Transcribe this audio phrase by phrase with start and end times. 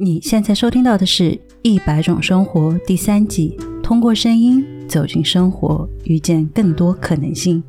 [0.00, 1.30] 你现在收听到的是
[1.62, 7.60] 《一百种生活》第三季，通过声音走进生活，遇见更多可能性。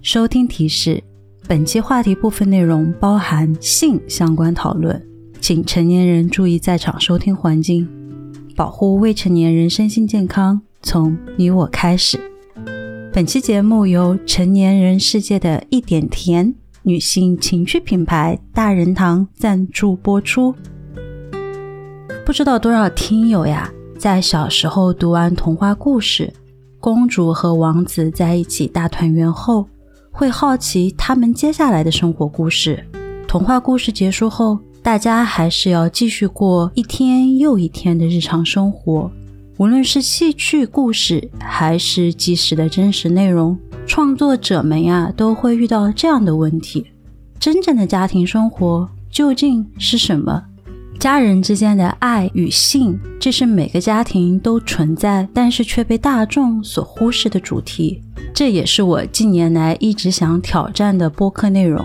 [0.00, 1.00] 收听提示：
[1.46, 5.00] 本期话题部分内容包含性相关讨论，
[5.40, 7.88] 请成年人注意在场收听环境，
[8.56, 10.60] 保护未成年人身心健康。
[10.82, 12.18] 从你我开始。
[13.12, 16.52] 本期节目由成年人世界的一点甜
[16.82, 20.52] 女性情趣品牌大人堂赞助播出。
[22.24, 26.32] 不知道多少听友呀，在小时候读完童话故事，
[26.78, 29.66] 公主和王子在一起大团圆后，
[30.12, 32.82] 会好奇他们接下来的生活故事。
[33.26, 39.10] 童话故事结束后，大家还是要继续过一天又一天的日常生活。
[39.58, 46.86] 无论是戏剧故事，还是纪实的真实内容，创作者们呀，都会遇到这样的问题：
[47.40, 50.44] 真正的家庭生活究竟是什么？
[51.02, 58.00] 家人之间的爱与性，这是每个家庭都存在，但是却被大众所忽视的主题。
[58.32, 61.84] 这也是我近年来一直想挑战的播客内容。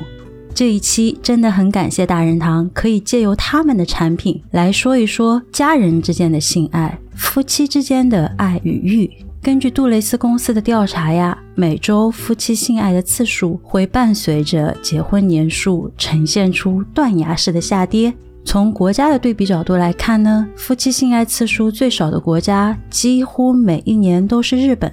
[0.53, 9.11] 这一期真的很感谢大人堂，可以借由他们的产品来说一说家人之间的性爱、夫妻之间的爱与欲。
[9.41, 18.13] 根据杜蕾斯公司的调查呀，每周夫妻性爱的次数会伴随着结婚年数呈现出断崖式的下跌。
[18.47, 24.89] 从国家的对比角度来看呢，夫妻性爱次数最少的国家几乎每一年都是日本。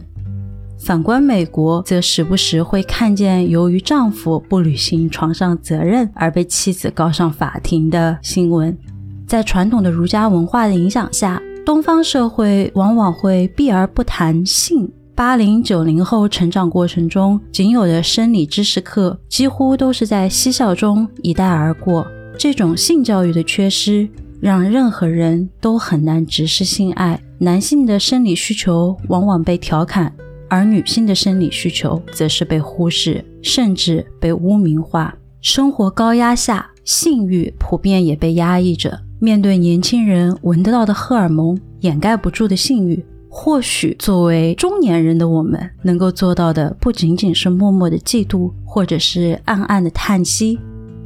[0.77, 8.77] 反观美国，则时不时会看见由于丈夫不履行床上责任而被妻子告上法庭的新闻。
[9.25, 14.91] 在传统的儒家文化的影响下，东方社会往往会避而不谈性。
[15.15, 22.05] 八零九零后成长过程中仅有的生理知识课，几乎都是在嬉笑中一带而过。
[22.39, 24.09] 这种性教育的缺失，
[24.41, 27.21] 让任何人都很难直视性爱。
[27.39, 30.13] 男性的生理需求往往被调侃，
[30.49, 35.15] 而女性的生理需求则是被忽视，甚至被污名化。
[35.41, 39.01] 生活高压下，性欲普遍也被压抑着。
[39.21, 50.59] 面对年轻人闻得到的荷尔蒙，掩盖不住的性欲，或许作为中年人的我们，能够做到的不仅仅是默默的嫉妒，或者是暗暗的叹息。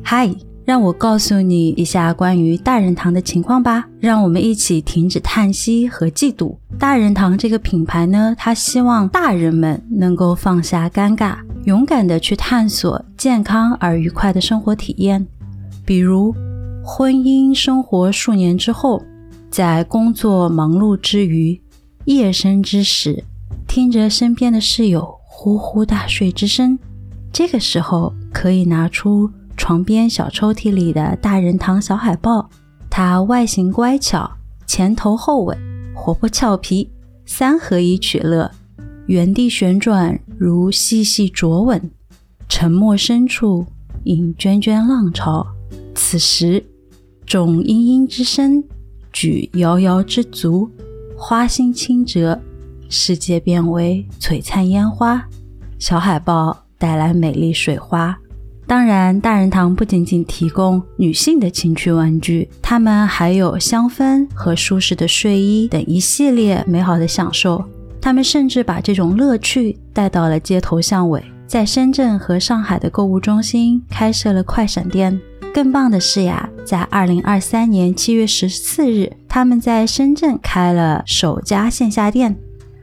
[0.02, 0.34] 嗨。
[0.68, 3.88] 让我告诉你一下关于大人堂的情况吧。
[3.98, 6.54] 让我们一起停止叹息和嫉妒。
[6.78, 15.26] 大人堂这个品牌呢，它希望大人们能够放下尴尬，勇敢的去探索健康而愉快的生活体验。
[15.86, 16.34] 比如，
[16.84, 19.02] 婚姻生活数年之后，
[19.50, 21.58] 在工作忙碌之余，
[22.04, 23.24] 夜深之时，
[23.66, 26.78] 听着身边的室友呼呼大睡之声，
[27.32, 29.30] 这个时候可以拿出。
[29.58, 32.48] 床边小抽屉里的大人堂小海豹，
[32.88, 34.30] 它外形乖巧，
[34.66, 35.54] 前头后尾，
[35.94, 36.88] 活泼俏皮，
[37.26, 38.50] 三合一取乐，
[39.06, 41.90] 原地旋转如细细啄吻，
[42.48, 43.66] 沉默深处
[44.04, 45.46] 引涓涓浪潮。
[45.94, 46.64] 此时，
[47.26, 48.64] 种嘤嘤之声，
[49.12, 50.70] 举摇摇之足，
[51.16, 52.40] 花心轻折，
[52.88, 55.28] 世界变为璀璨烟花。
[55.78, 58.16] 小海豹带来美丽水花。
[58.68, 67.64] 当然，大人堂不仅仅提供女性的情趣玩具，他们还有香氛和舒适的睡衣等一系列美好的享受。
[67.98, 75.18] 他们甚至把这种乐趣带到了街头巷尾，在深圳和上海的购物中心开设了快闪店。
[75.54, 82.36] 更棒的是呀，在二零二三年七月十四日，他们在深圳开了首家线下店。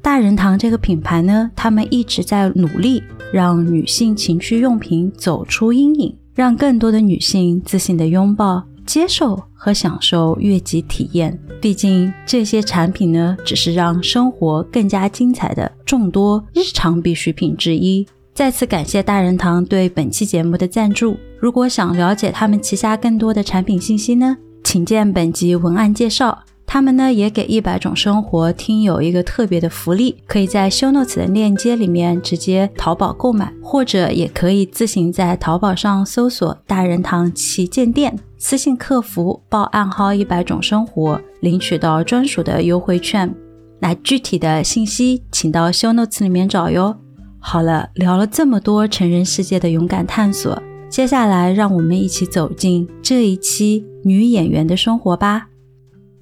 [0.05, 3.01] 大人堂这个品牌呢，他们一直在努力。
[3.33, 11.37] 让女性情趣用品走出阴影，让更多的女性自信的拥抱、接受和享受越级体验。
[11.59, 18.05] 毕竟这些产品呢，只是让生活更加精彩的众多日常必需品之一。
[18.35, 21.17] 再次感谢大人堂对本期节目的赞助。
[21.39, 26.43] 如果想了解他们旗下更多的产品信息呢，请见本集文案介绍。
[26.67, 43.33] 他们呢也给一百种生活听友一个特别的福利，可以在 show notes 的链接里面直接淘宝购买，或者也可以自行在淘宝上搜索“大人堂旗舰店”，私信客服报暗号“一百种生活”，领取到专属的优惠券。
[43.79, 46.95] 那具体的信息请到 show notes 里面找哟。
[47.39, 55.47] 好了，聊了这么多成人世界的勇敢探索，接下来让我们一起走进这一期女演员的生活吧。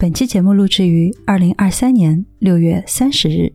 [0.03, 3.53] 本期节目录制于二零二三年六月三十日。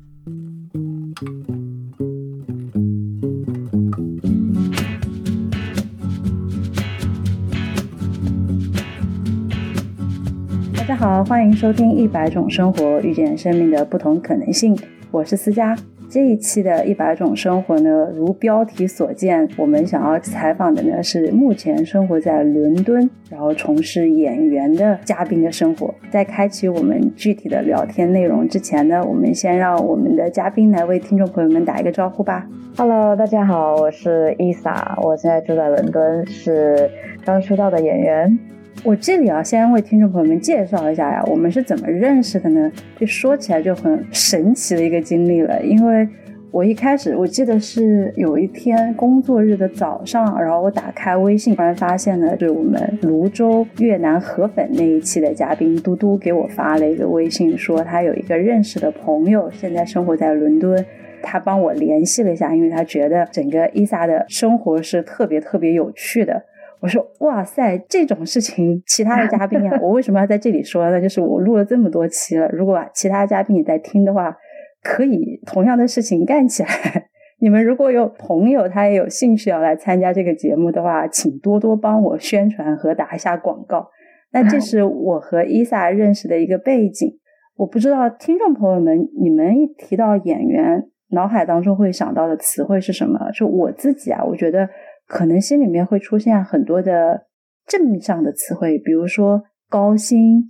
[10.75, 14.75] 大家好，欢迎收听《一百种生活，遇见生命的不同可能性》，
[15.11, 15.77] 我是思佳。
[16.11, 25.95] 这一期的一百种生活呢，如标题所见，我们想要采访的呢是目前生活在伦敦，然后从事演员的嘉宾的生活。
[26.11, 32.49] 在开启我们具体的聊天内容之前呢，我们先让我们的嘉宾来为听众朋友们打一个招呼吧。
[32.79, 36.91] Hello，大家好，我是伊萨，我现在住在伦敦，是
[37.23, 38.39] 刚出道的演员。
[38.88, 42.73] 我这里啊，先为听众朋友们介绍一下呀，我们是怎么认识的呢？
[42.99, 46.08] 就说起来就很神奇的一个经历了，因为
[46.50, 60.82] 我一开始我记得是有一天工作日的早上，然后我打开微信，突然发现呢，就是我们泸州越南河粉那一期的嘉宾嘟嘟给我发了一个微信，说他有一个认识的朋友现在生活在伦敦，
[61.20, 66.43] 他帮我联系了一下，因为他觉得整个伊萨的生活是特别特别有趣的。
[66.81, 71.01] 我说哇塞，这种事情其他的嘉宾啊， 我为什么要在这里说呢？
[71.01, 74.37] 就是我录了这么多期了，如果其他嘉宾也在听的话，
[74.83, 76.69] 可以同样的事情干起来。
[77.41, 83.89] 你们如果有朋友他也有兴趣要来参加这个节目的话，请多多帮我宣传和打一下广告。
[84.33, 87.19] 那这是我和伊萨认识的一个背景。
[87.57, 93.31] 我不知道听众朋友们，你们一提到演员，脑海当中会想到的词汇是什么？
[93.33, 94.69] 就我自己啊，我觉得。
[95.09, 97.27] 可能心里面会出现很多的
[97.67, 100.45] 正面上的词汇，比如说高薪，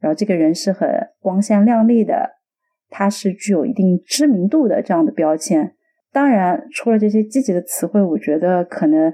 [0.00, 0.88] 然后这个人是很
[1.20, 2.30] 光鲜亮丽的，
[2.88, 5.74] 他是具有一定知名度的这样的标签。
[6.12, 9.12] 当然，除了这些积极的词汇，我觉得可能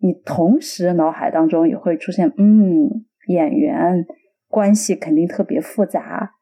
[0.00, 2.90] 你同时脑海当中也会出现，嗯，
[3.28, 4.04] 演员
[4.48, 6.32] 关系肯定特别复杂，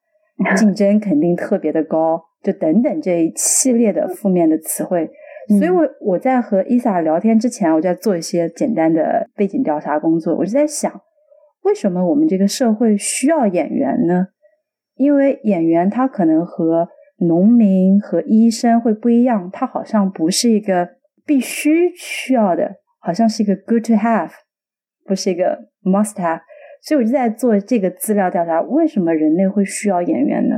[0.56, 5.10] 竞争肯定特别的高，就等等这一系列的负面的词汇。
[5.48, 10.36] 所以，我我在和伊萨聊天之前，我在做一些简单的背景调查工作。
[10.36, 11.00] 我就在想，
[11.62, 14.28] 为什么我们这个社会需要演员呢？
[14.94, 20.88] 因为演员他可能和农民和医生会不一样，他好像不是一个
[21.26, 24.30] 必须需要的，好像是一个 good to have，
[25.04, 26.40] 不是一个 must have。
[26.82, 30.56] 所以，我就在做这个资料调查：为什么人类会需要演员呢？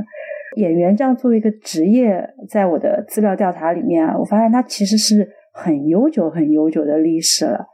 [0.55, 7.65] 演员这样作为一个职业，在我的资料调查里面啊，我发现它其实是很悠久、很悠久的历史了。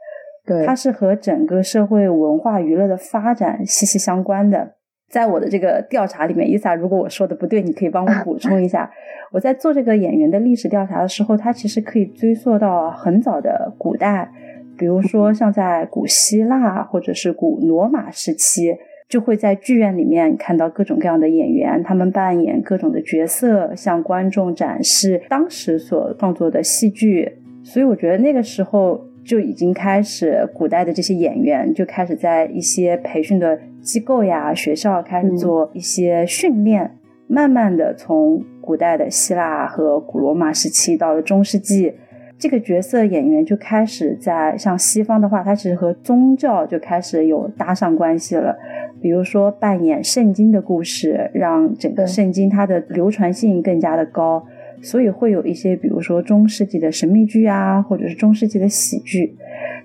[0.44, 4.74] 对，它是和整个社会文化娱乐的发展息息相关的。
[5.08, 8.90] 在我的这个调查里面，伊萨，如果我说的不对，你可以帮我补充一下。
[9.30, 14.30] 我在做这个演员的历史调查的时候，它其实可以追溯到很早的古代，
[14.76, 18.76] 比如说像在古希腊或者是古罗马时期。
[19.12, 27.30] 就会在剧院里面看到各种各样的演员，他们扮演各种的角色，向观众展示当时所创作的戏剧。
[27.62, 36.92] 所以我觉得那个时候就已经开始，古代的这些演员就开始在一些培训的机构呀、学校开始做一些训练。
[37.26, 41.92] 慢慢的，从古代的希腊和古罗马时期到了中世纪，
[42.38, 48.56] 这个角色演员就开始在像西方的话，它其实和宗教就开始有搭上关系了。
[49.02, 54.46] 比如说扮演圣经的故事，让整个圣经它的流传性更加的高，
[54.80, 59.36] 所以会有一些，比如说中世纪的神秘剧啊，或者是中世纪的喜剧。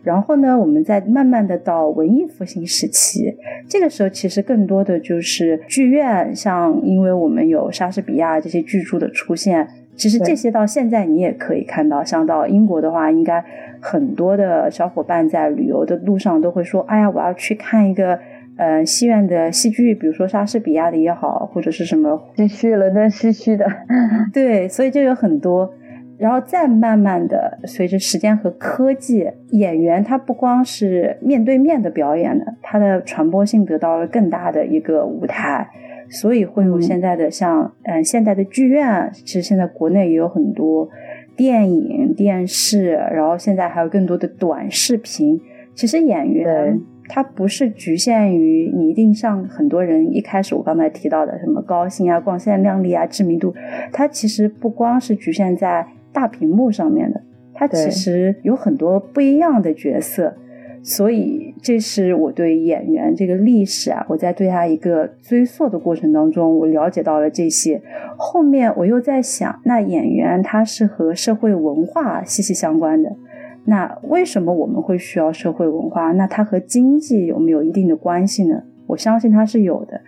[0.04, 3.36] 然后呢，我们再慢慢的到文艺复兴时期，
[3.68, 13.44] 这个时候其实更多的就是剧院，像因为我们有莎士比亚这些巨著的出现，其实这些到现在你也可以看到，像到英国的话，应该
[13.82, 18.18] 很多的小伙伴在旅游的路上都会说，哎呀，我要去看一个。
[18.58, 23.66] 呃，戏院的戏剧，比如说莎士比亚的也好，或者是什么西区伦敦西区的，
[24.34, 25.72] 对，所以就有很多。
[26.18, 35.68] 然后再慢慢的，随着时间和科技，演员他不光是面对面的表演的，他的传播性得到了更大的一个舞台，
[36.10, 40.90] 所以会有现在的像嗯现代的剧院，其实现在国内也有很多
[41.36, 45.40] 电影、电视，然后现在还有更多的短视频，
[45.76, 46.82] 其实演员。
[47.08, 53.54] 它不是局限于你一定像很多人一开始我刚才提到的什么高薪啊、光鲜亮丽啊、知名度，
[53.92, 57.22] 它其实不光是局限在大屏幕上面的，
[57.54, 60.36] 它其实有很多不一样的角色。
[60.84, 67.82] 所以这是我对演员这个历史啊，我在对他一个追溯的过程当中，我了解到了这些。
[68.16, 73.14] 后面我又在想，那演员他是和社会文化息息相关的。
[73.70, 76.14] 那为什么我们会需要社会文化？
[76.14, 78.64] 那它和经济有没有一定的关系呢？
[78.88, 80.00] 我相信它是有的。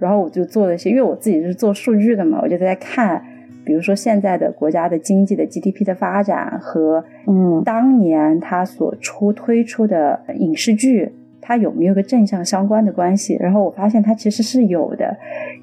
[0.00, 3.22] 然后我就做了一些，因为我自己是做数据的嘛，我就在看，
[3.64, 13.36] 比如说现在的国家的经济的 GDP 的发展和嗯当年它所出推出的影视剧，它有没有个正向相关的关系？
[13.38, 15.16] 然后我发现它其实是有的，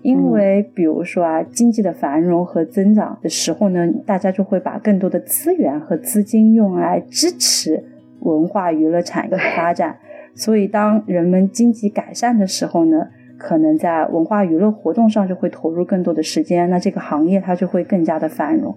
[0.04, 7.84] 因为比如说啊，经济的繁荣和增长的时候呢，大家就会把更多的资源和资金用来支持
[8.22, 9.98] 文化娱乐产业的发展。
[10.34, 18.76] 所以，当人们经济改善的时候呢，可能在文化娱乐活动上就会投入更多的时间，那这个行业它就会更加的繁荣。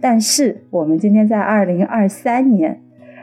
[0.00, 2.80] 但是，我们今天在二零二三年。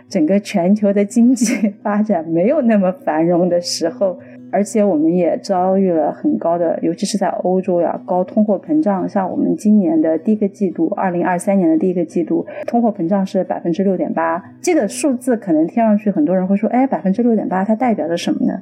[0.09, 4.17] 整个全球的经济 发展没有那么繁荣的时候，
[4.51, 9.07] 而且我们也遭遇了很高的，尤其是在欧洲呀，高通货膨胀。
[9.07, 14.43] 像我们今年的第一个季度，二零二三年的第一个季度，通货膨胀是百分之六点八。
[14.61, 18.53] 这个数字可能听上去很多人会说，哎，百分之六点八，它代表着什么呢？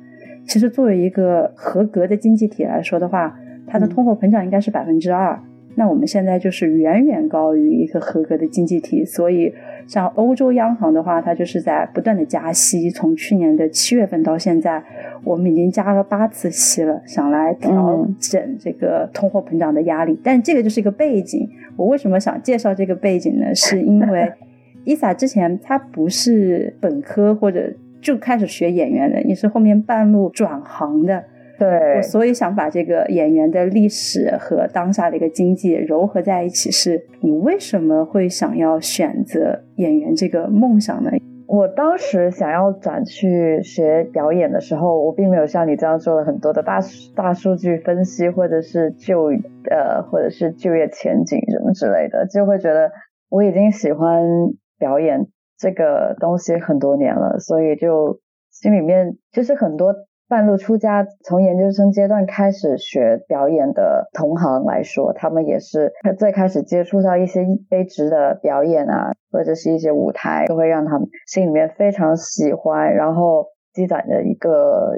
[0.47, 5.39] 其实作为一个合格的经济体来说的话，它的通货膨胀应该是百分之二。
[5.79, 9.53] 那我们现在就是远远高于一个合格的经济体，所以
[9.85, 12.89] 像欧洲央行的话，它就是在不断的加息。
[12.89, 14.83] 从去年的七月份到现在，
[15.23, 20.19] 我们已经加了八次息了，想来调整这个通货膨胀的压力。
[20.23, 21.47] 但这个就是一个背景。
[21.75, 23.53] 我为什么想介绍这个背景呢？
[23.53, 24.33] 是因为
[24.83, 31.23] 伊萨之前他不是本科或者就开始学演员的，你是后面半路转行的。
[31.59, 36.69] 对，我所以想把这个演员的历史和当下的一个经济糅合在一起。
[36.69, 41.09] 是你为什么会想要选择演员这个梦想呢？
[41.47, 46.79] 我当时想要转去学表演的时候，我并没有像你这样做了很多的大
[47.15, 49.29] 大数据分析，或者是就
[49.69, 52.91] 呃，或者是就业前景什么之类的，就会觉得
[53.29, 54.21] 我已经喜欢
[54.77, 55.25] 表演
[55.57, 58.19] 这个东西很多年了，所以就
[58.51, 59.95] 心里面就是很多。
[60.29, 74.97] 半路出家，从研究生阶段开始学表演的同行来说，他们也是最开始接触到一些非职的表演啊，或者是一些舞台，就会让他们心里面非常喜欢，然后积攒的一个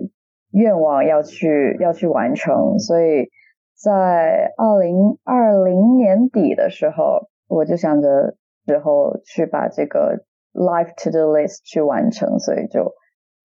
[0.51, 2.79] 愿望要去要去完成。
[2.79, 3.29] 所以
[3.75, 12.91] 在二零二零年底的时候，我就想着之后去把这个 life to the list 去完成，所以就。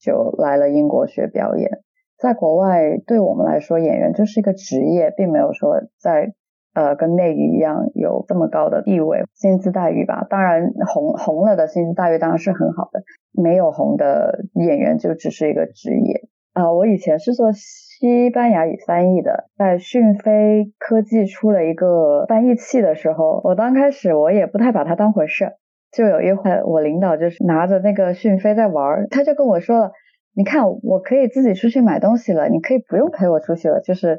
[0.05, 1.81] 就来了英国学表演，
[2.19, 6.35] 在国外对我们来说，演员就是一个职业，并没有说在
[6.75, 10.27] 呃跟内娱一样有这么高的地位、薪资待遇吧。
[10.29, 16.71] 当然红红了的薪资待遇当然是很好的，没有红的演员就只是一个职业啊。
[16.73, 25.53] 我以前是做西班牙语翻译的，在讯飞科技出了一个翻译器的时候，我刚开始我也不太把它当回事。
[25.95, 29.93] 就有一回，我领导就是拿着那个讯飞在玩，他就跟我说了
[30.35, 34.19] ：“你看，我可以自己出去买东西了，你可以不用陪我出去了。”就是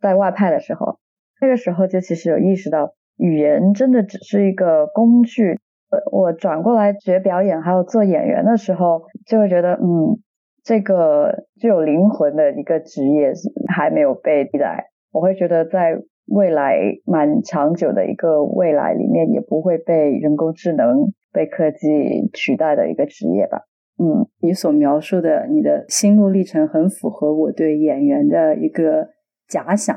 [0.00, 0.98] 在外派的时候，
[1.40, 5.60] 那个时候就其实有意识到，语言真的只是一个工具。
[5.90, 10.18] 呃，我转过来学表演，还有做演员的时候，就会觉得，嗯，
[10.64, 13.32] 这个具有灵魂的一个职业
[13.72, 14.86] 还没有被替代。
[15.12, 15.98] 我会觉得在。
[16.26, 23.62] 未来蛮长久的一个未来里面，也不会被人工智能、被科技取代的一个职业吧。
[23.98, 29.08] 嗯，你所描述的你的心路历程很符合我对演员的一个
[29.46, 29.96] 假想，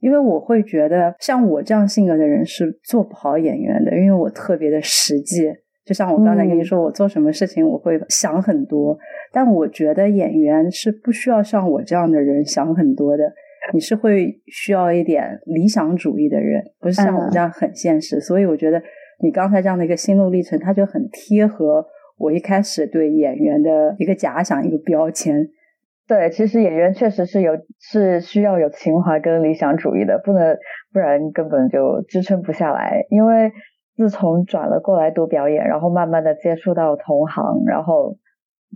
[0.00, 5.52] 因为我会觉得像我这样性格的人是做不好演员的，因为我特别的实际。
[5.84, 8.96] 就像我刚才跟你说，我做什么事情我会想很多，
[9.30, 13.24] 但我觉得演员是不需要像我这样的人想很多的。
[13.72, 18.20] 你是会需要一点理想主义的人，不是像我这样很现实。
[18.20, 18.82] 所以我觉得
[19.22, 21.86] 你刚才这样的一个心路历程，它就很贴合
[22.18, 25.48] 我一开始对演员的一个假想、一个标签。
[26.06, 30.56] 对，其实演员确实是有是需要有情怀跟理想主义的，不能
[30.92, 33.04] 不然根本就支撑不下来。
[33.08, 33.50] 因为
[33.96, 38.16] 自从转了过来读表演，然后慢慢的接触到同行，然后。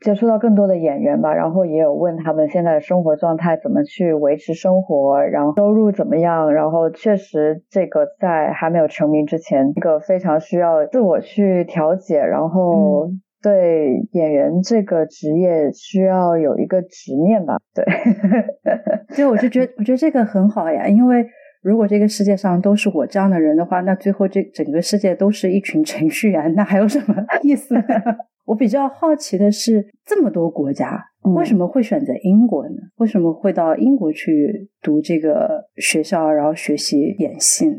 [0.01, 6.53] 接触到更多的演员吧，然后也有问他们现在的生活状态怎么去维持生活，然后收入怎么样。
[6.53, 13.09] 然后确实，这个在还没有成名之前，一个非常需要自我去调节，然后
[13.43, 17.57] 对演员这个职业需要有一个执念吧。
[17.75, 17.85] 对，
[19.17, 21.27] 就我就觉得，我觉得这个很好呀，因为
[21.63, 27.75] 如果这个世界上都是我这样的人的话，那最后这整个世界都是一群程序员，那还有什么意思？
[28.49, 30.99] 我比较好奇的是，这么多国家
[31.37, 32.77] 为什么会选择英国呢？
[32.97, 37.77] 为什么会到英国去读这个学校，然后学习演戏呢？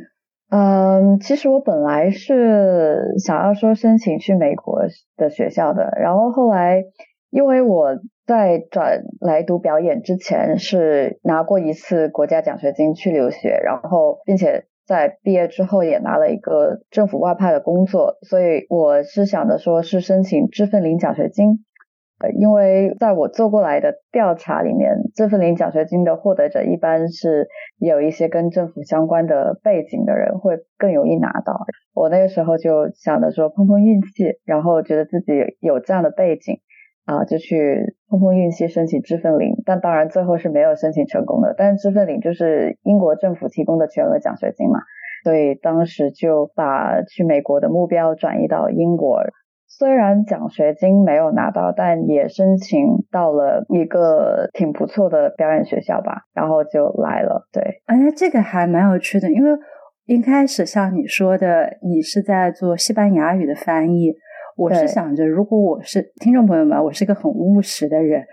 [0.51, 4.83] 嗯，其实我本来是想要说申请去美国
[5.17, 6.83] 的学校的，然后后来
[7.31, 7.97] 因为我
[8.27, 14.65] 在转来读表演之前是拿过一次国家奖学金去留学，然后并且。
[14.89, 21.63] 在毕业之后也拿了一个政府外派的工作，所以我是想着说是申请知份领奖学金。
[22.21, 31.67] 呃，因为在我做过来的调查里面，这份领奖学金的获得者一般是有一些跟政府相关的背景的人会更容易拿到。
[31.93, 36.57] 我那个时候就想着说碰碰运气，然后觉得自己有这样的背景
[37.05, 39.55] 啊，就去碰碰运气申请这份领。
[39.65, 41.53] 但当然最后是没有申请成功的。
[41.57, 44.79] 但是这份领就是英国政府提供的全额奖学金嘛，
[45.23, 49.21] 所以当时就把去美国的目标转移到英国。
[49.71, 52.79] 虽然奖学金没有拿到，但也申请
[53.11, 57.47] 到了一个挺不错的表演学校吧，然后就来了。
[57.53, 59.51] 对，哎，这个还蛮有趣的，因为
[60.05, 64.11] 一开始像你说的，你是在做西班牙语的翻译，
[64.59, 68.23] 我是想着，如果我是听众朋友们，我是一个很务实的人，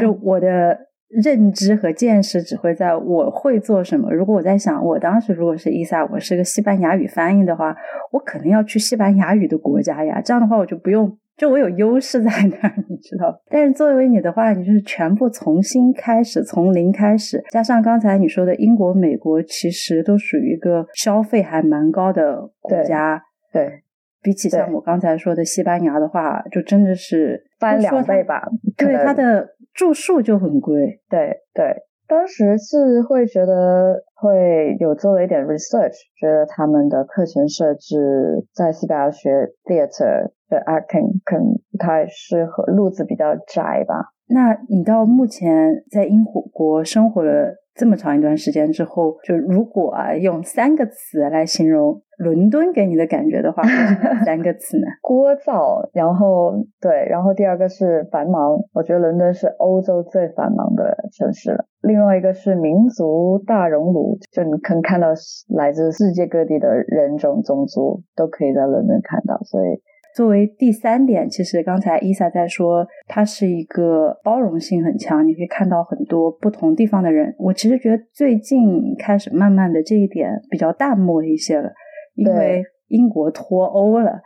[0.00, 0.86] 就 我的。
[1.08, 4.12] 认知和见识只会在我会做什么。
[4.12, 7.74] 如果我在想，我当时如果是伊萨，我是个西班牙语翻译的话，
[8.10, 10.20] 我肯定要去西班牙语的国家呀。
[10.20, 13.40] 这样的话，我就不用，就我有优势在那儿，你知道。
[13.48, 23.22] 但是作为你的话，你就是全部重新开始，从零开始，加上刚才你说的英国、美国，其实都属于一个消费还蛮高的国家。
[23.52, 23.84] 对，
[24.22, 28.42] 比起像我刚才说的西班牙的话，就真的是翻两倍吧。
[28.76, 29.48] 对它的。
[29.76, 31.76] 住宿就很贵，对对，
[32.08, 39.28] 当时是会觉得会有做了一点 research，觉得他们的课程设置在西班牙学
[39.66, 44.15] theater 的 acting 可能不太适合，路子比较窄吧。
[44.28, 47.54] 那你到目前在英国生活了？
[47.78, 53.62] 这么长一段时间之后，就如果啊用三个词来形容伦敦给你的感觉的话，
[54.24, 54.86] 三个词呢？
[55.02, 58.56] 聒噪，然后对，然后第二个是繁忙。
[58.72, 61.66] 我觉得伦敦是欧洲最繁忙的城市了。
[61.82, 65.08] 另外一个是民族大熔炉，就你可以看到
[65.54, 69.82] 来自世界各地的人种、种族都可以在伦敦看到，所以。
[70.16, 77.34] 作为第三点，其实刚才伊萨在说，它是一个包容性很强，你可以看到很多不同地方的人。
[77.38, 81.70] 我其实觉得最近开始慢慢的这一点比较淡漠一些了，
[82.14, 84.22] 因为英国脱欧了，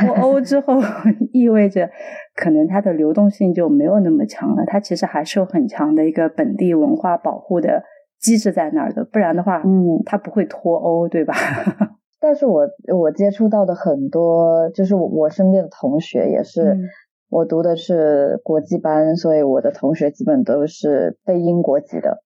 [0.00, 0.80] 脱欧之后
[1.34, 1.90] 意味着
[2.34, 4.64] 可能它的流动性就没有那么强了。
[4.66, 7.84] 它其实还是有很强的一个本地文化保护的
[8.18, 11.34] 机制在那儿的，不然的话，嗯，它不会脱欧，对吧？
[12.26, 16.74] 但是我我接触到的很多，就是我身边的同学也是，
[17.28, 22.22] 我读的是国际班，所以我的同学基本都是非英国籍的，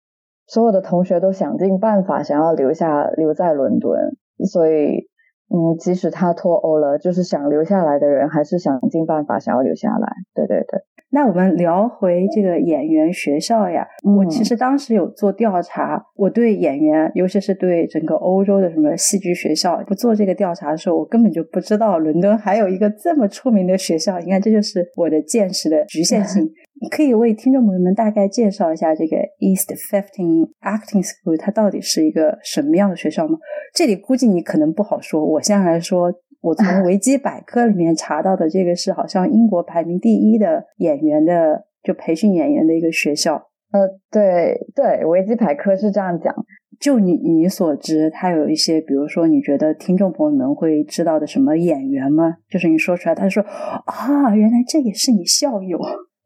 [0.46, 4.16] 所有的同学都想尽办法想要留下留在伦敦，
[4.48, 5.08] 所以
[5.50, 10.80] 嗯，即使他脱欧了，就是想留下来的人还是想尽办法想要留下来，对对对。
[11.11, 24.18] 那我们聊回这个演员学校呀，我其实当时有做调查，我对演员，尤其是对整个欧洲的什么戏剧学校，不做这个调查的时候，我根本就不知道伦敦还有一个这么出名的学校。
[24.18, 26.46] 你看，这就是我的见识的局限性。
[26.90, 33.38] 可以为听众朋友们大概介绍一下这个 East Fifteen Acting School，它到底是一个什么样的学校吗？
[33.74, 36.12] 这里估计你可能不好说，我先来说。
[36.40, 43.34] 我从维基百科里面查到的这个是好像英国排名第一的演员的，就培训演员的一个学校。
[43.72, 46.32] 呃，对对，维基百科是这样讲。
[46.78, 52.36] 就你你所知，他有一些，比如说你觉得听众朋友们会知道的什么演员吗？
[52.48, 55.76] 就是你说出来，他说啊，原来这也是你校友。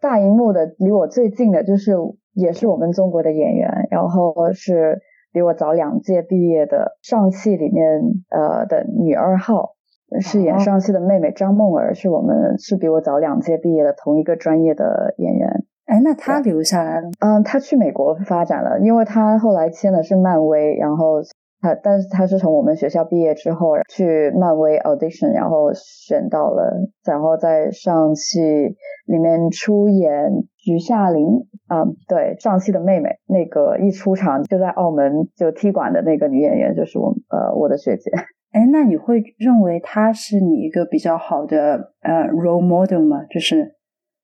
[0.02, 1.92] 大荧幕的离我最近的就是
[2.34, 5.00] 也是我们中国的演员，然后是
[5.32, 9.76] 比我早两届毕业的上戏里面呃的女二号。
[10.20, 15.64] 饰演上戏的妹妹张梦儿，是我们是比我早两届毕业的同一个专业的演员。
[15.86, 17.08] 哎，那她留下来了？
[17.20, 21.22] 嗯，她去美国发展了，因为她后来签的是漫威，然后
[21.62, 28.40] 他，但是他是从我们学校毕业之后去漫威 audition，然后选到了，然后在上戏
[29.06, 31.24] 里面出演徐夏玲。
[31.72, 38.10] 嗯，对，上戏的妹妹，那个一出场就在澳门就踢馆的那个女演员，就是我呃我的学姐。
[38.50, 43.24] 哎，那你会认为他是你一个比较好的呃 role model 吗？
[43.30, 43.76] 就是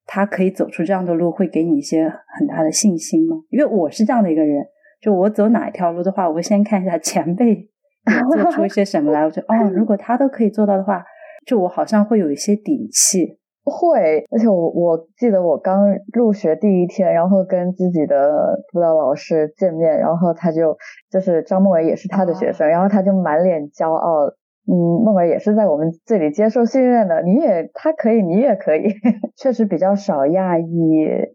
[0.05, 2.07] 他可以走出这样的路，会给你一些
[2.39, 3.37] 很大的信心吗？
[3.49, 4.63] 因为我是这样的一个人，
[5.01, 7.69] 就我走哪一条路的话，我会先看一下前辈
[8.43, 11.05] 做出一些什么来，我觉得 哦，如果他都可以做到的话，
[11.47, 13.39] 就我好像会有一些底气。
[13.71, 20.75] 会，而且我我记得我刚入学第一天，然后跟自己的辅导老师见面，然后他就
[21.11, 24.25] 就是张梦儿也是他的学生，然后他就满脸骄傲，
[24.67, 24.73] 嗯，
[25.05, 28.89] 梦儿也是在我们这里接受训练的，你也他可以，你也可以，
[29.37, 30.65] 确实比较少亚裔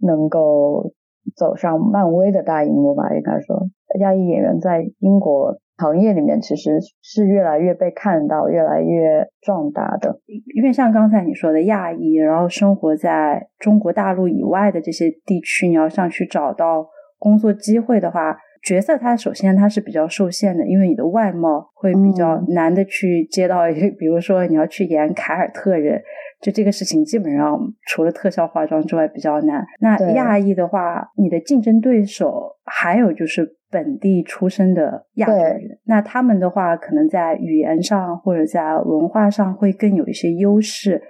[0.02, 0.92] 能够
[1.36, 3.68] 走上漫威的大荧幕吧，应该说
[4.00, 10.20] 亚裔演员在英国行业里面其实是越来越被看到、越来越壮大的。
[10.56, 23.64] 因为像刚才你说的亚裔，然后生活在中国大陆以外的这些地区，你要想去找到工作机会的话，角色它首先它是比较受限的，因为你的外貌会比较难的去接到。
[24.00, 26.02] 比如说你要去演凯尔特人，
[26.42, 29.66] 就这个事情基本上除了特效化妆之外比较难。
[29.80, 33.58] 那亚裔的话，你的竞争对手还有就是。
[33.74, 41.02] 本地出生的亚洲人，那他们的话，可能在语言上或者在文化上会更有一些优势。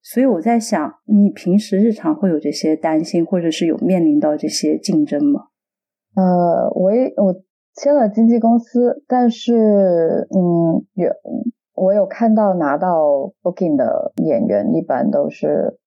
[0.00, 5.42] 所以我在想，你平时日常会有这些担心，或者是有面临到这些竞争吗？
[6.16, 7.34] 呃，我也我
[7.74, 11.10] 签了经纪公司，但是嗯，有
[11.74, 15.78] 我有看到拿到 booking 的演员，一般都是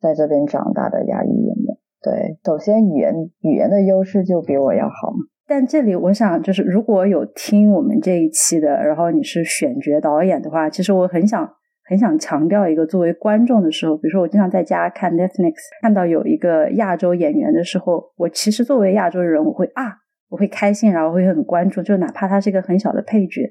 [0.00, 1.76] 在这边长大的亚裔演员。
[2.00, 5.18] 对，首先语言语言的优势就比我要好嘛。
[5.46, 11.46] 但这里我想，就是如果有听我们这一期的，然后你是选角导演的话，其实我很想
[11.92, 15.52] 很想强调一个，作为观众的时候，比如说我经常在家看 Netflix，
[15.82, 19.92] 看到有一个亚洲演员的时候，我其实作为亚洲人，我会啊，
[20.30, 23.42] 我会开心，然后会很关注，就哪怕他是一个很小的配角。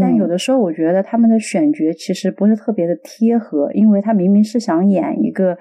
[0.00, 5.58] 但有的时候，我觉得他们的选角其实不是特别的贴合，因为他明明是想演一个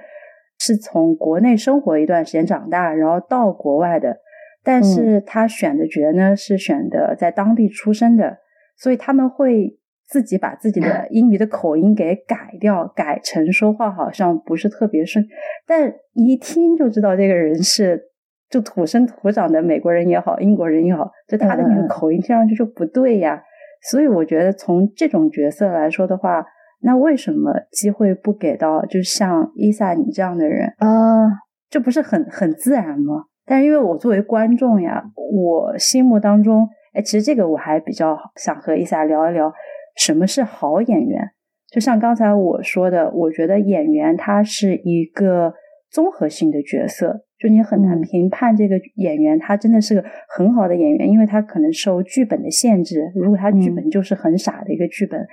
[0.59, 4.19] 是从国内生活一段时间长大，然后到国外的。
[4.63, 8.37] 但是他选的角呢是选的在当地出生的，
[8.77, 9.77] 所以他们会
[10.13, 15.25] 自己把自己的 英语的口音给改掉，改成说话好像不是特别顺，
[15.65, 17.99] 但一听就知道这个人是
[18.47, 23.41] 就土生土长的美国人也好，英国人也好，就他的那个口音听上去就不对呀。
[23.89, 26.45] 所以我觉得从这种角色来说的话，
[26.83, 31.25] 那为什么机会不给到就像伊萨你这样的人啊？
[31.71, 33.25] 这不是很很自然吗？
[33.45, 39.51] 但是因为我作为观众呀，我心目当中，哎，其实这个我还比较想和伊萨聊一聊，
[39.95, 41.31] 什么是好演员？
[41.71, 45.53] 就像刚才我说的，我觉得演员他是一个
[45.89, 53.11] 综合性的角色，就你很难评判这个演员他真的是个很好的演员，因为他可能受剧本的限制。
[53.15, 55.25] 如果他剧本就是很傻的一个剧本，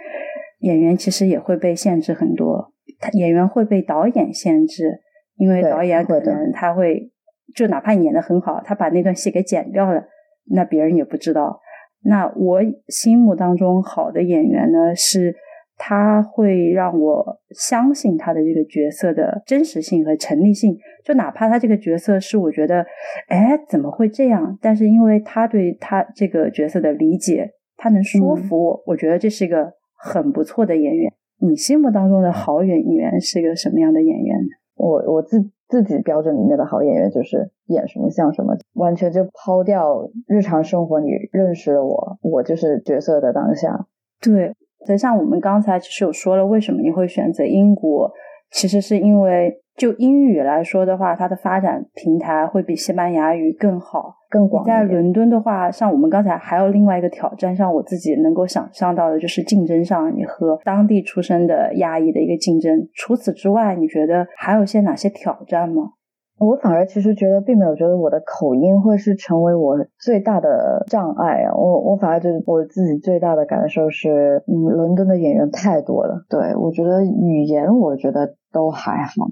[0.60, 2.72] 演员其实也会被限制很多。
[2.98, 5.00] 他演员会被导演限制，
[5.36, 7.10] 因为导演可能他会。
[7.52, 10.04] 就哪怕演的很好，他把那段戏给剪掉了，
[10.52, 11.60] 那别人也不知道。
[12.02, 15.34] 那我心目当中好的演员呢，是
[15.76, 20.76] 他会让我相信他的这个角色的真实性和成立性。
[21.04, 22.84] 就哪怕他这个角色是我觉得，
[23.28, 24.58] 哎，怎么会这样？
[24.60, 31.12] 但是因为他对他这个角色的理解，他能说服我，我觉得这是一个很不错的演员。
[31.40, 34.36] 你心目当中的好演员是一个什么样的演员？
[34.76, 35.50] 我我自。
[35.70, 41.00] 自己标准里面的好演员就是演什么像什么，完全就抛掉日常生活。
[41.00, 43.86] 你认识的我，我就是角色的当下。
[44.20, 44.54] 对，
[44.86, 48.12] 就像我们刚才其实有说了，为什么你会选择英国？
[48.50, 54.16] 其实是因为就英语来说的话，它的发展平台会比西班牙语更好。
[54.28, 54.64] 更广。
[54.64, 62.88] 在伦敦的话，像我们刚才还有另外一个挑战，像我自己能够想象到的，就是竞争上你和当地出生的亚裔的一个竞争。
[62.94, 65.92] 除此之外，你觉得还有些哪些挑战吗？
[66.40, 71.52] 我反而其实觉得并没有觉得我的口音会是成为我最大的障碍啊。
[71.54, 76.24] 我我反而觉得我自己最大的感受是，嗯，伦敦的演员太多了。
[76.30, 79.28] 对我觉得语言我觉得都还好。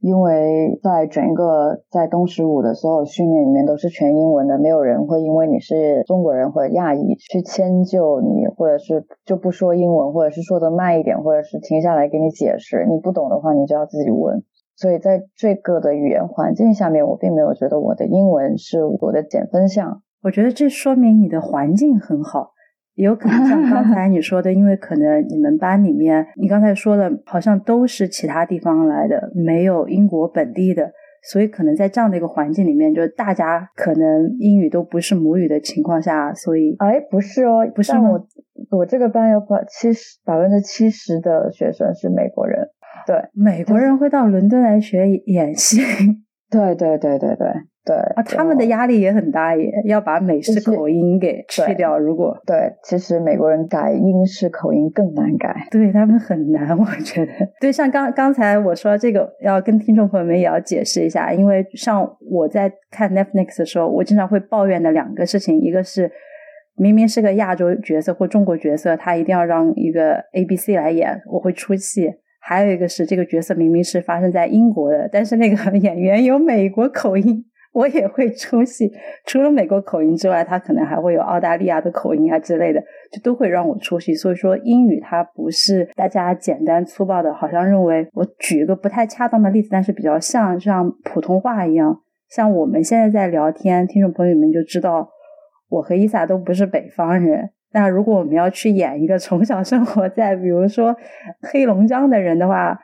[0.00, 12.86] 因为在整个在东十五的所有训练里面都是全英文的，没有人会因为你是中国人或者亚裔去迁就你，或者是就不说英文，或者是说的慢一点，或者是停下来给你解释。
[12.88, 14.44] 你不懂的话，你就要自己问。
[14.78, 20.02] 所以在这个的语言环境下面，我并没有觉得我的英文是我的减分项。
[20.22, 22.52] 我觉得这说明你的环境很好。
[22.94, 30.90] 也有可能像刚才你说的，因为可能你们班里面，你刚才说的，好像都是其他地方来的，没有英国本地的，
[31.30, 38.26] 所以可能在这样的一个环境里面，就是大家可能英语都不是母语的情况下，所以哎，不是哦，不是我
[38.76, 42.66] 我这个班有百七十百分之七十的学生是美国人，
[43.08, 45.80] 对，美国人会到伦敦来学演戏，
[46.52, 47.46] 对对对对对。
[47.86, 51.98] 对啊，他们的压力也很大，也要把美式口音给去掉。
[51.98, 57.32] 如果对，其实美国人改英式口音更难改，对他们很难，我觉得。
[57.58, 66.12] 对，像刚刚才我说这个，要跟听众朋友们也要解释一下，因为像我在看 Netflix 的时候，我经常会抱怨的两个事情，一个是
[66.76, 72.10] 明明是个亚洲角色或中国角色，他一定要让一个 A B C 来演，我会出戏；
[72.48, 77.44] 还有一个是这个角色明明是发生在英国的，但是那个 演员有美国口音。
[77.74, 78.90] 我也会出戏。
[79.26, 82.80] 除了美国口音之外，他可能还会有澳大利亚的口音啊之类的，
[83.12, 84.14] 就都会让我出戏。
[84.14, 92.00] 所以说，英语它不是大家简单粗暴的，好像认为我举一个不太恰当的例子，但是比较像像普通话一样。
[92.30, 95.10] 像我们现在在聊天，听众朋友们就知道，
[95.68, 97.50] 我和伊萨都不是北方人。
[97.72, 100.96] 那如果我们要去演一个从小生活在比如说
[101.52, 102.78] 黑龙江的人的话，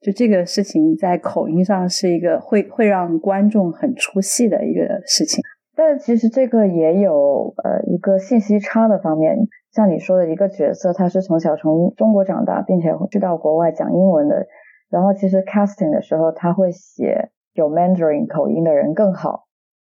[0.00, 5.42] 就这个事情在口音上是一个会会让观众很出戏的一个事情。
[5.74, 9.36] 但其实这个也有呃一个信息差的方面，
[9.72, 14.46] 像你说的一个角色，他是从小从中国长大，并且去到国外讲英文的，
[14.90, 19.47] 然后其实 casting 的时候他会写有 Mandarin 口音的人更好。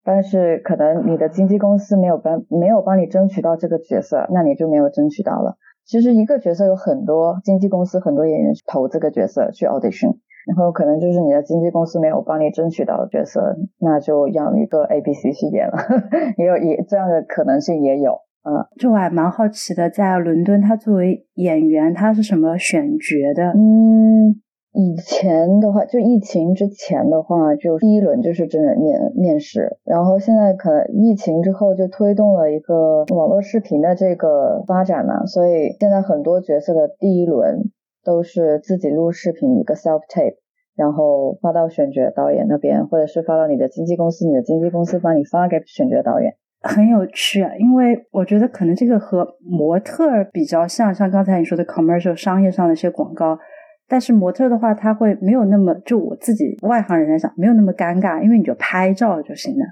[0.06, 5.58] 但是可能你的经纪公司没有帮没有帮你争取到这个角色，那你就没有争取到了。
[5.84, 10.16] 其实一个角色有很多经纪公司很多演员投这个角色去 audition，
[10.48, 15.74] 然后可能就是你的经纪公司没有帮你争取到角色，那就让一个 A B C 去演了，
[16.38, 18.14] 也有也这样的可能性也有。
[18.48, 23.54] 嗯，就我还蛮好奇的，在伦敦他作为演员他是什么选角的？
[23.58, 24.40] 嗯。
[24.78, 37.72] 以前的话，就疫情之前的话，就第一轮就是真人面面试，然后现在可能疫情之后就推动了一个网络视频的这个发展嘛，所以现在很多角色的第一轮
[38.04, 40.36] 都是自己录视频一个 self tape，
[40.76, 53.40] 然后发到选角导演那边，或者是发到你的经纪公司，你的经纪公司帮你发给选角导演，很有趣啊，因为我觉得可能这个和模特比较像，像刚才你说的 commercial 商业上的一些广告。
[53.88, 59.66] 但是模特的话，他会没有那么就我自己外行人来讲，没有那么尴尬，因为你就拍照就行了。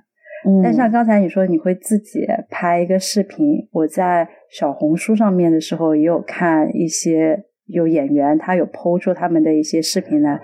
[0.48, 0.62] 嗯。
[0.64, 10.40] 但像刚才你说，你会自己拍一个视频，我在小红书上面的时候也有看一些有演员，他有剖出他们的一些视频来。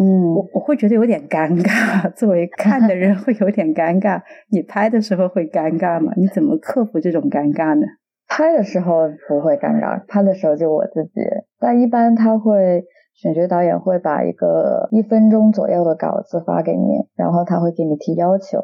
[0.00, 0.34] 嗯。
[0.34, 4.20] 我我会觉得有点尴尬， 作为看的人会有点尴尬。
[4.50, 6.12] 你拍的时候会尴尬吗？
[6.16, 7.86] 你怎么克服这种尴尬呢？
[8.26, 11.20] 拍的时候不会尴尬，拍的时候就我自己。
[11.60, 12.84] 但一般他会。
[13.14, 18.58] 选角导演会把一个一分钟左右的稿子发给你，然后他会给你提要求，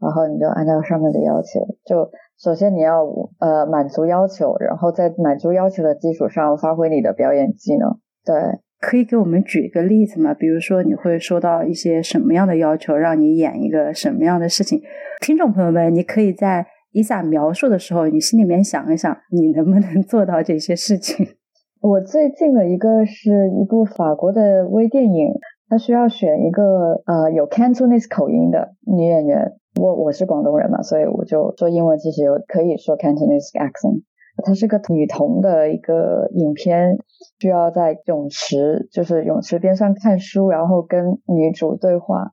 [0.00, 3.04] 然后你就按照上面的要求，就首先你要
[3.38, 7.98] 呃满足要求，然后在满足要求的基础上发挥你的表演技能。
[8.24, 8.34] 对，
[8.80, 10.32] 可以给我们举一个例子吗？
[10.32, 14.80] 比如说你会收到一些什么样的要求，让你演一个什么样的事情？
[15.20, 21.26] 听众朋友们，你可以在伊萨描述的时候，你心里面想一想，你能不能做到这些事情？
[21.80, 25.32] 我最近的一个是一部法国的微电影，
[25.66, 29.56] 它需要选一个呃有 Cantonese 口音的女演员。
[29.80, 34.02] 我我是广东人嘛，所以我就说英文其实有可以说 Cantonese accent。
[34.44, 36.98] 它是个女童的一个影片，
[37.38, 42.32] 需要在泳池就是泳池边上看书，然后跟女主对话。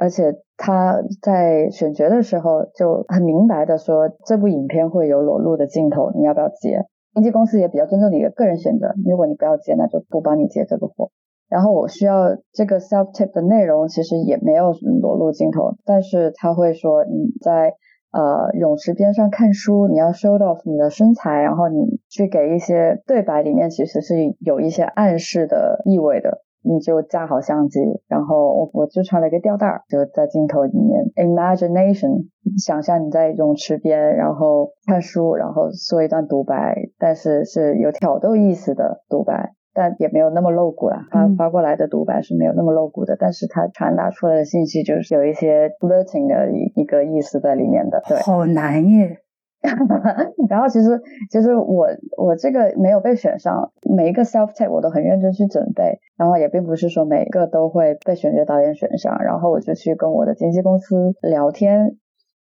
[0.00, 6.84] 而且她在选角的时候就很明白的说，这部影片会有裸露的镜头，你要不要接？
[7.14, 11.10] 经纪公司也比较尊重你的个人选择，如果你不要接，那就不帮你接这个活。
[11.48, 17.74] 然后我需要这个 self tip 的内容，其实也没有裸露镜头，但是他会说你在
[18.10, 26.43] 呃泳池边上看书，你要 show off 你的身材，然后你去给一些对白里面其实是有一些暗示的意味的。
[26.64, 41.06] 你就架好相机，然后我我就穿了一个吊带儿，就在镜头里面，imagination，想象你在泳池边，然后看书，然后说一段独白，但是是有挑逗意思的独白，但也没有那么露骨啦。
[41.10, 48.02] 发发过来的独白是没有那么露骨的，但是它传达出来的信息就是有一些 flirting 的一一个意思在里面的。
[48.08, 49.18] 对，好难耶。
[50.48, 51.00] 然后其实
[51.30, 61.96] 其实我我这个没有被选上，每一个 self tape 我都很认真去准备，然后也并不是说每一个都会被选角导演选上，然后我就去跟我的经纪公司聊天，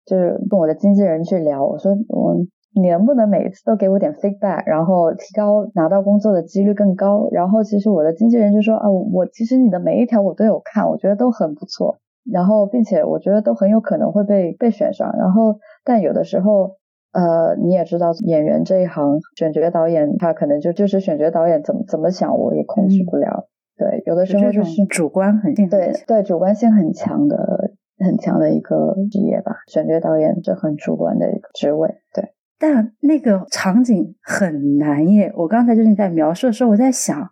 [0.04, 2.34] 就是跟我的经纪人去聊，我说我
[2.74, 16.72] 你能不能每一次都给我点 feedback，然后提高拿到工作的几率更高，然后其实我的经纪人就说啊我其实你的每一条我都有看，我觉得都很不错，然后并且我觉得都很有可能会被被选上，然后但有的时候。
[17.12, 23.48] 呃，你也知道演员这一行，选角导演他可能就就是选角导演怎么怎么想，我也控制不了。
[23.76, 25.66] 对，有的时候就是主观很对
[26.06, 29.56] 对，主观性很强的很强的一个职业吧。
[29.66, 31.88] 选角导演这很主观的一个职位。
[32.14, 35.32] 对，但那个场景很难耶。
[35.36, 37.30] 我刚才就是在描述的时候，我在想。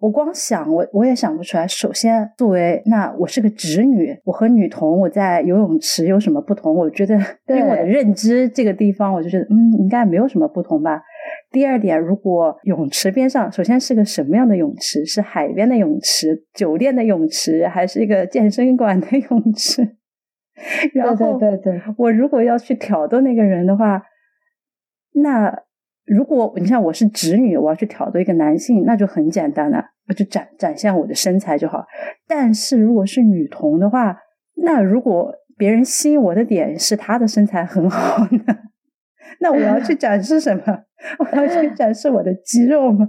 [0.00, 1.66] 我光想我我也想不出来。
[1.66, 6.74] 首先，作为那我是个直女，我和女童我在游泳池有什么不同？
[6.74, 11.02] 我觉得， 对我的认知这个地方，我就觉得嗯，应该没有什么不同吧。
[11.50, 15.04] 第二点，如果泳池边上，首先是个什么样的泳池？
[15.04, 19.96] 是海边的泳池、酒店的泳池，还是一个健身馆的泳池？
[20.94, 24.02] 然后，对对对，我如果要去挑逗那个人的话，
[25.14, 25.62] 那
[26.08, 31.84] 如果你像我是直女，我要去挑逗一个男性，那就很简单了，我就展展现我的身材就好。
[32.26, 34.16] 但是如果是女同的话，
[34.62, 38.58] 那如果别人吸引我的点是她的身材很好呢，
[39.40, 40.62] 那我要去展示什么？
[41.18, 43.06] 我要去 展示我的肌肉吗？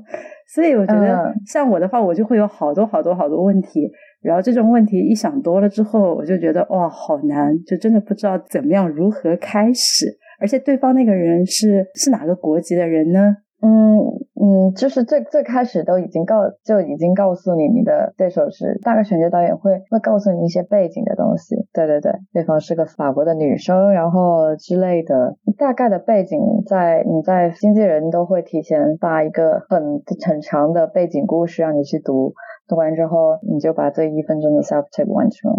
[0.53, 3.89] 所以我觉得，像我的话，我就会有好多好多好多问题。
[4.21, 10.17] 然后这种问题一想多了之后，我就觉得哇，好难，就真的不知道怎么样如何开始。
[10.39, 13.37] 而且对方那个人是是哪个国籍的人呢？
[13.61, 13.99] 嗯
[14.39, 21.57] 嗯，就是最最开始都已经告就已经告诉你，你的对手是大概选角导演会会告诉你一些背景的东西。
[21.73, 32.33] 对对对，对方是个法国的女生，然后之类的，大概的背景在你在经纪人都会提前发一个很很长的背景故事让你去读。
[32.69, 35.51] 读完之后，你就把这一分钟的 self tape 完成，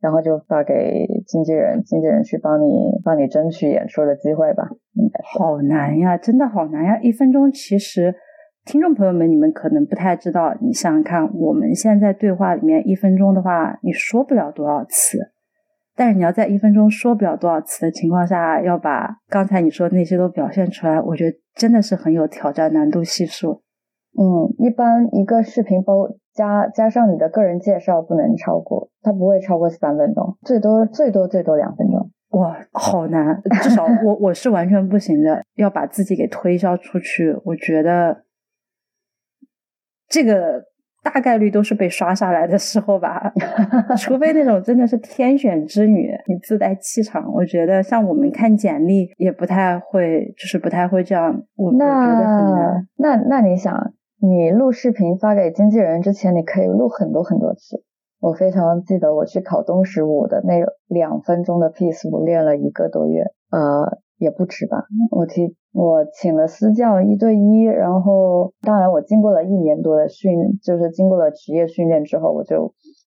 [0.00, 4.68] 然后就发给经纪人，经纪人去帮你帮你争取演出的机会吧。
[5.24, 6.98] 好难呀，真的好难呀！
[7.00, 8.14] 一分钟其实，
[8.64, 10.54] 听众朋友们，你们可能不太知道。
[10.60, 15.18] 你想想看，我们现在对话里面一分钟的话，你说不了多少次，
[15.96, 23.62] 但是你要在一分钟说不了多少次的情况下，要把刚才你说的那些都表现出来，我觉得真的是很有挑战，难度系数。
[24.18, 32.10] 嗯，一般一个视频包加加上你的个人介绍不能超过，它不会超过三分钟，最多最多最多两分钟。
[32.30, 38.24] 哇，好难，至少我我是完全不行的，要把自己给推销出去，我觉得
[40.08, 40.64] 这个
[41.02, 43.32] 大概率都是被刷下来的时候吧，
[43.96, 52.88] 除非那种真的是天选之女，你自带气场，我觉得像我们看简历也不太会，就是不太会这样，我觉得很难。
[52.96, 53.92] 那那你想？
[54.18, 57.84] 你录视频发给经纪人之前，你可以录很多很多次。
[58.18, 64.86] 我非常记得我去考东十五的那两分钟的 piece，我练了一个多月，呃，也不止吧。
[65.10, 72.72] 我提我请了私教一对一，然后当然我经过了一年多的训，就是经过了职业训练之后，我就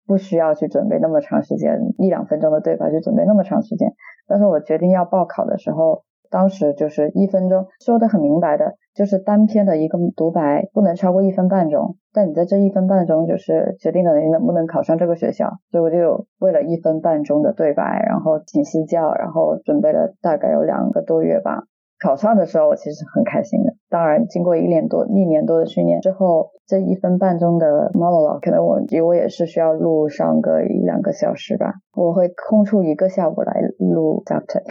[0.07, 3.93] 不需要去准备那么长时间一两分钟的对白去准备那么长时间。
[4.27, 6.03] 但是我决定要报考的时候。
[6.29, 21.63] 当时就是一分钟说的很明白的，就是单篇的一个独白不能超过一分半钟，但你在这一分半钟就是决定了你能不能考上这个学校，所以我就为了一分半钟的对白，然后请私教，然后准备了大概有两个多月吧。
[21.99, 23.73] 考上的时候，我其实很开心的。
[23.89, 31.73] 当然，经过一年多、一年多的训练之后，这一分半钟的 monologue，可能我我也是需要录上个一两个小时吧。
[31.95, 34.61] 我会空出一个下午来录 chapter。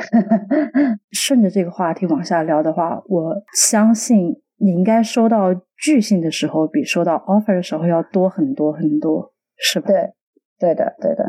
[1.11, 9.89] 顺着这个话题往下聊的话，我相信你应该收到拒信的时候，比收到 offer 的时候要多很多很多，是吧？
[9.89, 10.13] 对，
[10.59, 11.25] 对的，对的。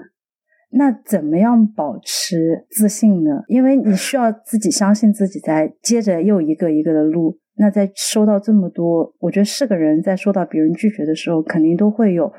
[0.69, 3.43] 那怎么样保持自信呢？
[3.47, 7.37] 因为你需要自己相信自己，在接着又一个一个的录。
[7.59, 12.31] 那在收到这么多，我觉得是个人在收到别人拒绝的时候，肯定都会有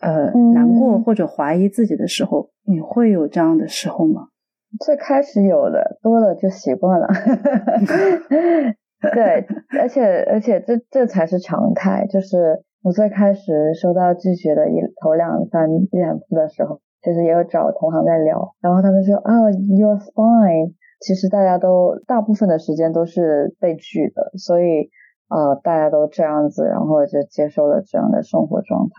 [0.00, 2.50] 呃难过或者怀疑自己的时候。
[2.64, 4.28] 你会有这样的时候吗？
[4.84, 7.08] 最开始有的，多了就习惯了。
[9.12, 9.44] 对，
[9.78, 12.06] 而且而且这这才是常态。
[12.06, 16.80] 就是我最开始收到拒绝的一头两三一两次的时候。
[17.02, 20.74] 就是也有找同行在聊，然后他们说啊，you're fine。
[21.00, 24.90] 其实大家都大部分的时间都是被拒的，所以
[25.30, 28.92] 呃大家都这样子，然后就接受了这样的生活状态。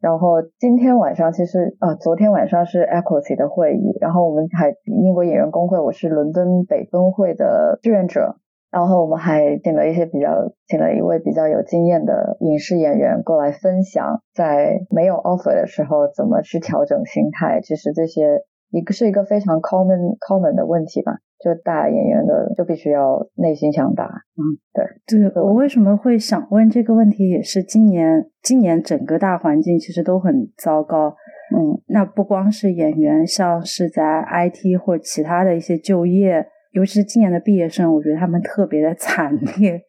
[0.00, 8.36] 然后今天晚上其实啊，昨天晚上是 Equity 的会议，然后我们还英国演员工会，我是伦敦北分会的志愿者。
[8.70, 10.30] 然后我们还请了一些比较，
[10.68, 17.60] 请了一位比较有经验的影视演员过来分享，在没有 offer 的时候怎么去调整心态。
[17.60, 24.04] 其实这些一个是一个非常 common common 的问题吧，就大演员的就必须要内心强大。
[24.04, 24.38] 嗯，
[24.72, 24.84] 对，
[25.32, 31.16] 对我为什么会想问这个问题，也是今年今年整个大环境其实都很糟糕。
[31.52, 36.46] 嗯，那不光是演员，像是在 IT 或者其他的一些就业。
[36.72, 39.82] 尤其是今年的毕业生，我觉得他们特别的惨烈，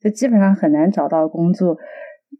[0.00, 1.76] 就基本上很难找到工作。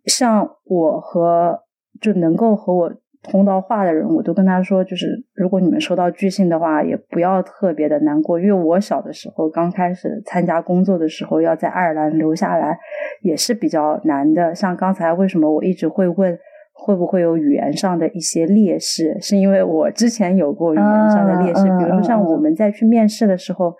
[0.04, 1.58] 像我和
[2.00, 12.78] 就能够和我通到话的人，我都跟他说，就是如果你们收到拒信的话，也不要特别的难过，因为我小的时候刚开始参加工作的时候，要在爱尔兰留下来
[13.22, 14.54] 也是比较难的。
[14.54, 16.38] 像刚才为什么我一直会问
[16.72, 23.74] 会不会有语言上的一些劣势，是因为我之前有过语言上的劣势，比如说像我们在去面试的时候。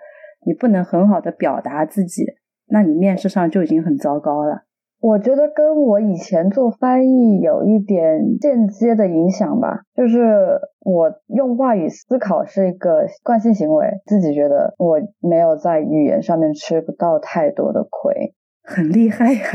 [0.45, 2.25] 你不能很好的表达自己，
[2.67, 4.63] 那你面试上就已经很糟糕了。
[5.01, 19.39] 我觉得跟我以前做翻译有一点间接的影响吧，就是我用话语思考是一个惯性行为，自己觉得我没有在语言上面吃不到太多的亏，很厉害呀。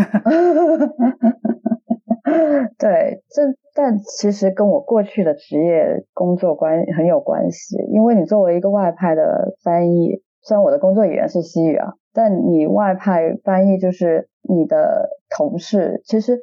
[2.78, 3.42] 对，这
[3.74, 16.38] 但其实跟我过去的职业工作关很有关系，因为你作为一个外派的翻译，虽然我的工作语言是西语啊，但你外派翻译就是你的同事，其实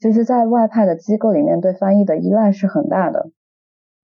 [0.00, 3.30] 其实，在外派的机构里面，对翻译的依赖是很大的。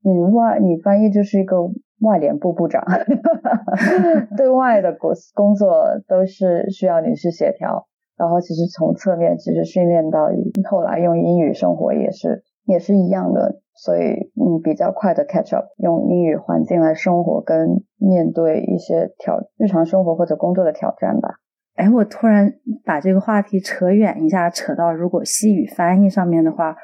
[0.02, 1.56] 你外你翻译就是一个
[2.00, 2.84] 外联部部长，
[4.36, 7.86] 对外的工工作都是需要你去协调。
[8.16, 10.28] 然后其实从侧面其实训练到
[10.70, 21.36] 后来用英语生活也是也是一样的，所以嗯比较快的 catch up，用英语环境来生活跟面对一些挑日常生活或者工作的挑战吧。
[21.74, 22.52] 哎，我突然
[22.84, 26.76] 把这个话题扯远一下，扯到如果西语翻译上面的话，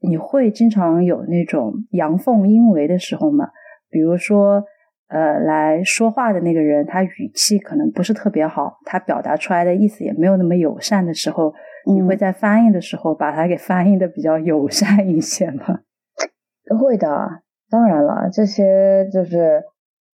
[0.00, 3.48] 你会经常有那种阳奉阴违的时候吗？
[3.90, 4.64] 比如说。
[5.06, 11.52] 呃，来说话的那个人，他语气可能不是特别好，他表达出来的意思也没有那么友善的时候，
[11.86, 15.80] 你会在翻译的时候把它给翻译的比较友善一些吗？
[16.80, 19.62] 会的，当然了，这些就是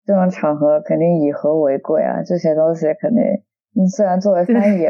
[0.05, 3.23] 这种场合肯定以和为贵啊，这些东西肯定，
[3.75, 4.87] 你虽然作为翻译。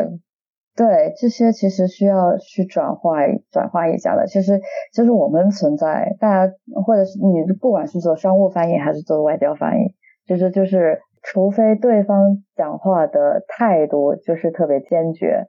[0.76, 4.26] 对这些其实需要去转化转化一下的。
[4.26, 4.60] 其实
[4.92, 6.52] 就是我们存在，大家
[6.84, 9.94] 或者是你不管是做商务翻译还是做外交翻译，
[10.26, 15.46] 其实就是除非对方讲话的态度就是特别坚决，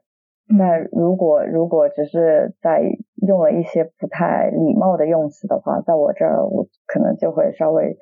[0.56, 2.82] 那如果如果只是在
[3.26, 7.96] 用了一些不太礼貌的用词的话，在我这儿我可能就会稍微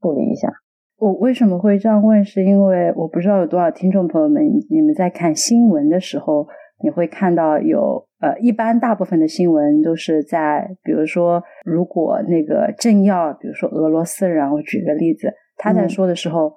[0.00, 0.52] 处理一下。
[0.98, 2.24] 我为什么会这样问？
[2.24, 6.46] 是因为我不知道有多少听众朋友们，你们在看新闻的时候。
[6.82, 16.52] 你会看到有呃，一般大部分的新闻都是在，比如说，如果那个政要，比如说俄罗斯人，我举个例子，他在说的时候，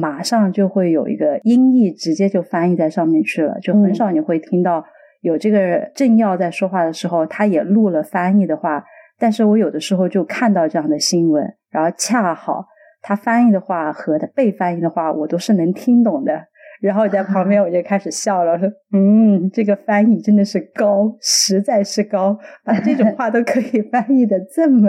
[0.00, 4.82] 马上就会有一个音译直接就翻译在上面去了，就很少你会听到
[5.20, 8.82] 有这个政要在说话的时候，他也录了翻译的话。
[9.18, 12.64] 但是我有的时候就看到这样的新闻，然后恰好
[13.02, 16.46] 他翻译的话和他被翻译的话，我都是能听懂的。
[16.80, 24.88] 然后在旁边我就开始笑了，说：“嗯，这个翻译真的是高，实在是高，把这种话都可以翻译的这么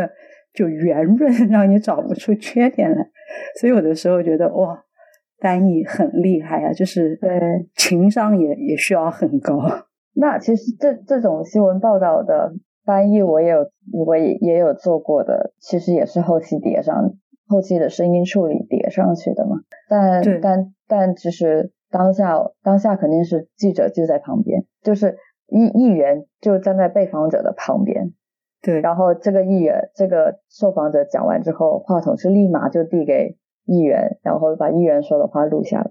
[0.55, 3.07] 就圆润，让你找不出缺点来。
[3.59, 4.83] 所以有的时候觉得哇，
[5.43, 7.39] 翻译很厉害啊，就是对
[7.75, 9.59] 情商也也需要很高。
[10.15, 12.53] 那其实这这种新闻报道的
[12.85, 17.13] 翻译，我也有我也也有做过的，其实也是后期叠上
[17.47, 19.57] 后期的声音处理叠上去的嘛。
[19.89, 21.73] 但但但其实。
[21.93, 25.15] 当下当下肯定是记者就在旁边，就是
[25.45, 28.13] 议议员就站在被访者的旁边，
[28.63, 28.81] 对。
[28.81, 35.89] 然后这个议员这个受访者讲完之后，话筒是立马就递给议员，然后把议员说的话录下来。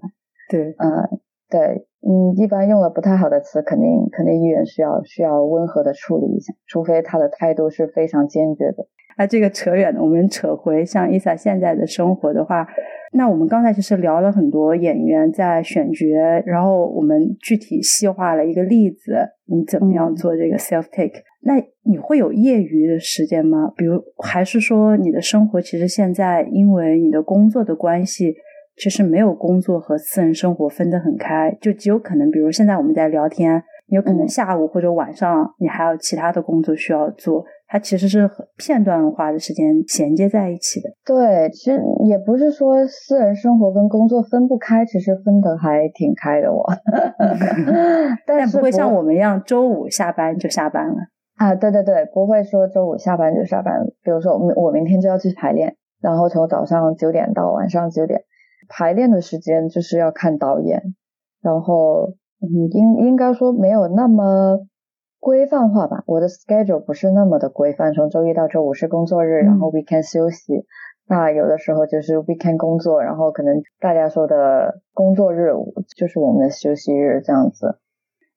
[0.49, 1.19] 对，嗯，
[1.49, 8.87] 对，嗯，一般用了不太好的词，肯定肯定议员需要需要温和的处理一下，除非他的态度是非常坚决的。
[9.17, 12.67] 啊，这个扯远了，我们扯回像伊萨现在的生活的话。
[13.15, 16.07] 那我们刚才其实聊了很多演员在选角，
[16.45, 21.21] 然后我们具体细化了一个例子，你怎么样做这个 self take？
[21.41, 23.71] 那你会有业余的时间吗？
[23.77, 28.33] 比如还是说你的生活其实现在因为你的工作的关系，
[28.75, 37.45] 其实没有工作和私人生活分得很开，就极有可能，比如现在我们在聊天，有可能下午或者晚上你还有其他的工作需要做。
[37.73, 40.91] 它其实是很片段化的时间衔接在一起的。
[41.03, 46.53] 对，其实也不是说私人生活跟工作分不开，其实分得还挺开的。
[46.53, 46.63] 我，
[48.27, 50.97] 但不会像我们一样周五下班就下班了
[51.37, 51.55] 啊！
[51.55, 53.73] 对对对，不会说周五下班就下班。
[54.03, 58.21] 比如说，我我明天就要去排练，然后从早上九点到晚上九点，
[58.69, 60.79] 排练的时间就是要看导演，
[61.41, 64.59] 然后嗯，应应该说没有那么。
[65.23, 70.65] 规范化吧，我的 schedule 不是那么的规范，从周一到周五是工作日，然后 weekend 休息。
[71.07, 75.53] 那有的时候就是 weekend 工作，然后可能大家说的工作日
[75.95, 77.79] 就是我们的休息日这样子。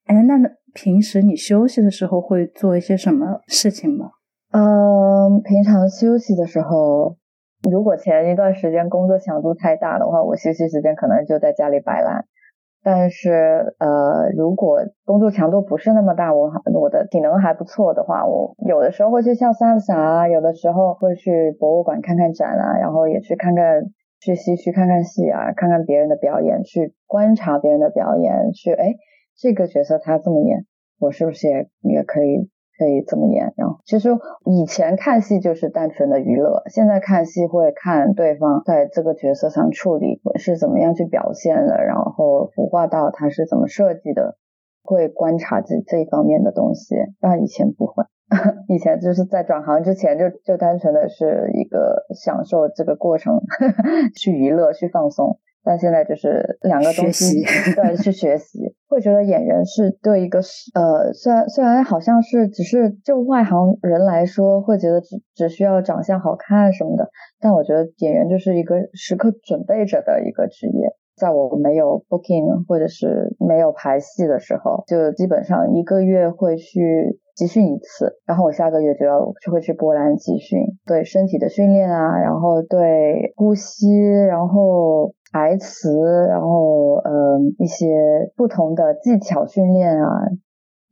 [0.04, 0.38] 哎，那
[0.74, 4.12] 平时你休息的时候会做一些什么事情吗？
[4.52, 7.16] 嗯，平常休息的时候，
[7.68, 12.26] 如果前一段时间工作强度太大的话，我休息时间可能就在家里摆烂。
[12.88, 23.82] 但是，呃，如果工作强度不是那么大，我我的体能还不错的话，我有的时候会去跳三傻啊，有的时候会去博物馆看看展啊，然后也去看看
[24.20, 28.94] 去西区看看戏啊，看看别人的表演，去观察别人的表演，去哎，
[29.36, 30.64] 这个角色他这么演，
[31.00, 32.48] 我是不是也也可以
[32.78, 33.52] 可以这么演？
[33.56, 34.10] 然后其实
[34.44, 44.36] 以前看戏就是单纯的娱乐，现在看戏会看对方在这个角色上处理是怎么样去表现的，然后孵化道他是怎么设计的，
[44.82, 48.04] 会观察这这一方面的东西，但以前不会。
[48.66, 53.40] 以前就是在转行之前就就单纯的是一个享受这个过程，
[54.18, 55.38] 去娱乐去放松。
[55.66, 57.42] 但现在就是两个东西，
[57.74, 58.72] 对，去学习。
[58.88, 60.38] 会觉得演员是对一个
[60.74, 67.10] 呃，虽然虽然好像是只是就外行人来说，会觉得只只需要长相好看什么的，
[67.40, 70.94] 但我觉得演员就是一个时刻准备着的一个职业。
[71.16, 77.18] 在我没有 booking 或者是没有排戏的时候，就基本上一个月会去。
[77.36, 83.92] 集训一次，然后我下个月就要就会去波兰集训，对身体的训练啊，然后对呼吸，
[84.26, 85.92] 然后台词，
[86.28, 90.08] 然后嗯一些不同的技巧训练啊，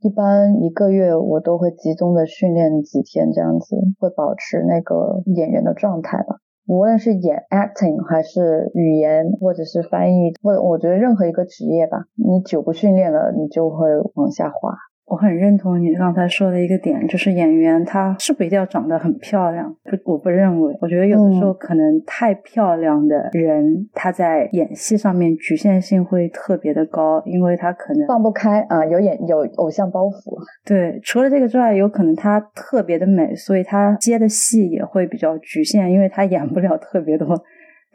[0.01, 6.37] 一般一个月我都会集中的训练几天，这样子会保持那个演员的状态吧。
[6.67, 14.75] 无论是演 acting 还是语言或者是翻译，或者我觉得任何一个职业吧，你久不训练了，你就会往下滑。
[15.05, 19.73] 我很认同你刚才说的一个点，就是演员他是不是一定要长得很漂亮？
[19.83, 20.75] 不，我不认为。
[20.81, 30.37] 我觉得有的时候可能太漂亮的人，他在演戏上面局限性会特别的高，因为他可能放不开啊，有演有偶像包袱。
[30.65, 37.27] 对，除了这个之外，有可能他特别的美，所以他接的戏也会比较局限，因为他演不了特别多。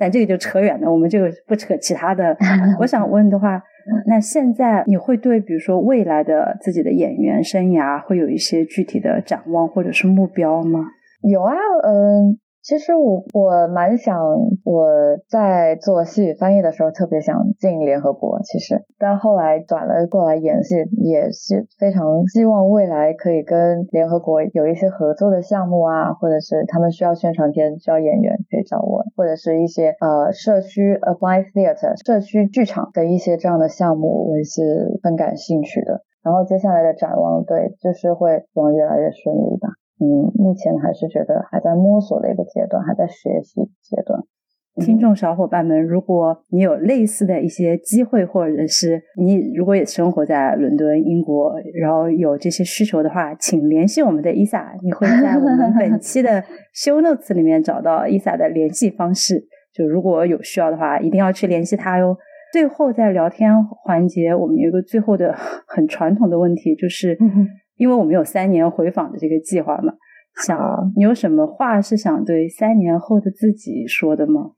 [0.01, 2.37] 但这个就扯远了，我们就不扯其他的。
[2.81, 3.63] 我想问的话。
[4.07, 10.81] 那现在你会对比如说未来的自己的演员生涯会有一些具体的展望或者是目标吗？
[11.23, 12.39] 有啊，嗯。
[12.63, 14.19] 其实我我蛮想
[14.65, 14.87] 我
[15.29, 36.03] 在做西语翻译的时候特别想进联合国，其实但后来转了过来演戏，也是非常希望未来可以跟联合国有一些合作的项目啊，或者是他们需要宣传片需要演员可以找我，或者是一些呃社区 apply theater 社区剧场的一些这样的项目，我也是很感兴趣的。
[36.23, 39.71] 然后接下来的展望，对，就是会希望越来越顺利吧。
[40.01, 44.21] 嗯，目前还是觉得还在摸索的一个阶段，还在学习阶段。
[44.77, 54.73] 听众小伙伴们，如果你有类似的一些机会，或者是你如果也生活在伦敦、英国，然后有这些需求的话，请联系我们的伊萨。
[54.83, 56.43] 你会在我们本期的
[56.73, 59.45] show notes 里面找到伊萨的联系方式。
[59.75, 62.17] 就如果有需要的话，一定要去联系他哟。
[62.53, 63.53] 最后在聊天
[63.85, 65.35] 环节，我们有一个最后的
[65.67, 67.19] 很传统的问题，就是。
[67.81, 69.95] 因为我们有三年回访的这个计划嘛，
[70.45, 74.51] 想你有什么话是想对三年后的自己说的吗？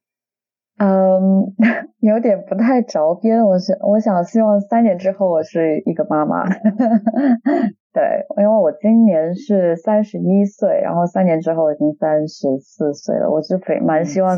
[0.78, 1.46] 嗯，
[2.02, 3.44] 有点不太着边。
[3.44, 6.42] 我是我想希望三年之后我是一个妈妈。
[7.94, 8.02] 对，
[8.38, 14.36] 因为我今年是三十一岁，然后三年之后已经三十四岁了，我是非蛮希望，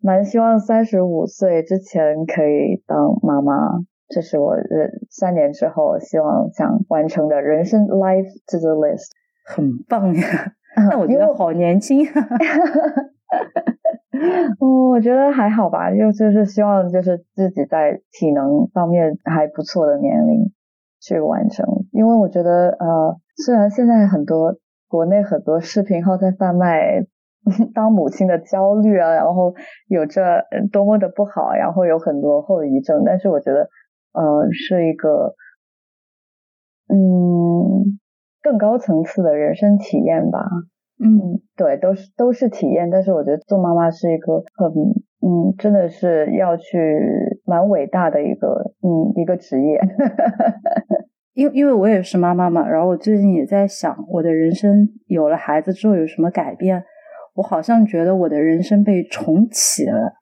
[0.00, 3.52] 蛮希望三十五岁之前可以当妈妈。
[4.12, 9.10] 这是我人三年之后希望想完成的人生 life to the list，
[9.46, 10.52] 很棒呀！
[10.90, 12.04] 那我觉得好年轻。
[14.60, 20.52] 嗯， 我觉得还好吧，就就是希望就是自己在体能方面还不错的年龄
[21.00, 24.56] 去完成，因为我觉得呃，虽然现在很多
[24.88, 27.06] 国内很多视频号在贩卖
[27.72, 29.54] 当母亲的焦虑啊，然后
[29.86, 33.68] 有着多么的不好，然后有很多后遗症，但是我觉得。
[34.12, 35.34] 呃，是一个，
[36.88, 37.98] 嗯，
[38.42, 40.40] 更高层次的人生体验吧。
[41.02, 42.90] 嗯，对，都是都是体验。
[42.90, 44.70] 但是我觉得做妈妈是一个很，
[45.22, 46.76] 嗯，真的是要去
[47.44, 49.80] 蛮伟大的一个，嗯，一个职业。
[51.32, 56.82] 因因为我也是妈妈嘛，然后我最近也在想，我的人生有了孩子之后有什么改变？
[57.36, 60.12] 我好像觉得我的人生被重启了，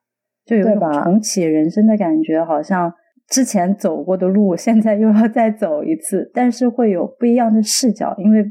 [0.44, 2.92] 就有一种重启人生的感觉，好像。
[3.28, 8.44] 之前走过的路，现在又要再走一次，但是会有不一样的视角，因为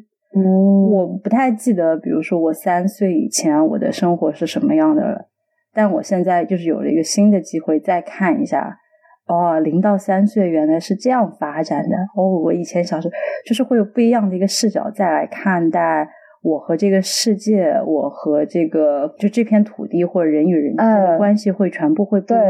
[0.92, 5.30] 我不太记得，比如说我三岁以前我的生活是什么样的了，
[5.74, 8.78] 但我现在就是有了一个新的机会再看一下，
[9.26, 13.14] 哦，零到三岁原来是这样发展的，哦，我以前小时候
[13.46, 16.08] 就是会有不一样的一个视角再来看待。
[16.42, 22.46] 我和这个世界，我和这个就这片土地或者人与人之间的关系会全部会不一样。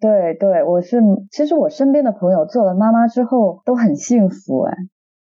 [0.00, 4.74] 对对对，我是其实我身边的朋友做了妈妈之后都很幸福哎，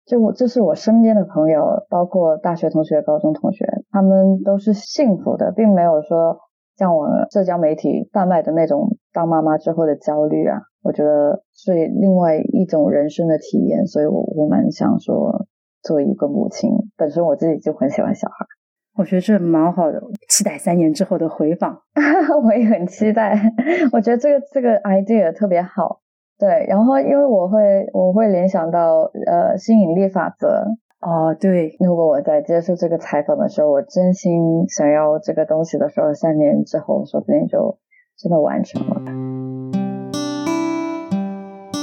[0.06, 6.38] 就我这是我身边的朋友，包括大学同学、高中同学，他们都是幸福的，并没有说
[6.78, 15.46] 像我社交媒体贩卖的那种当妈妈之后的焦虑啊，我觉得是另外一种人生的体验，所以我我蛮想说，
[15.84, 18.46] 作为一个母亲，本身我自己就很喜欢小孩，
[18.98, 21.78] 我觉得这蛮好的，期待三年之后的回访，
[22.44, 23.38] 我也很期待，
[23.92, 26.00] 我觉得这个这个 idea 特别好，
[26.40, 30.66] 对，然后因为我会我会联想到呃吸引力法则。
[31.06, 37.78] 哦，对，如果我在接受这个采访的时候，我真心想要这个东西的时候，三年之后说不定就
[38.18, 39.83] 真的完成了。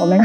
[0.01, 0.18] 我们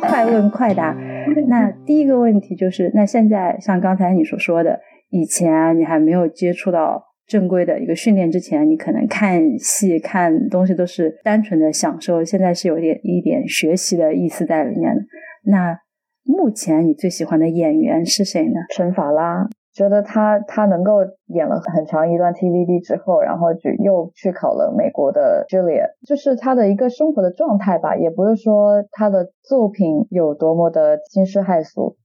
[0.00, 0.96] 快问快答。
[1.48, 4.78] 那第一个问题就是，那现在像刚才你所说的，
[5.10, 15.02] 以前你还没有接触到正规的一个训练之前，你可能看戏看东西都是单纯的享受，现在是有点一点学习的意思在里面的。
[15.44, 15.78] 那
[16.24, 18.60] 目前你最喜欢的演员是谁呢？
[18.74, 31.96] 陈法拉，觉得他他能够演了很长一段 TVB 之后，然后就又去考了美国的 Julia，就是他的一个生活的状态吧，也不是说他的作品有多么的惊世骇俗，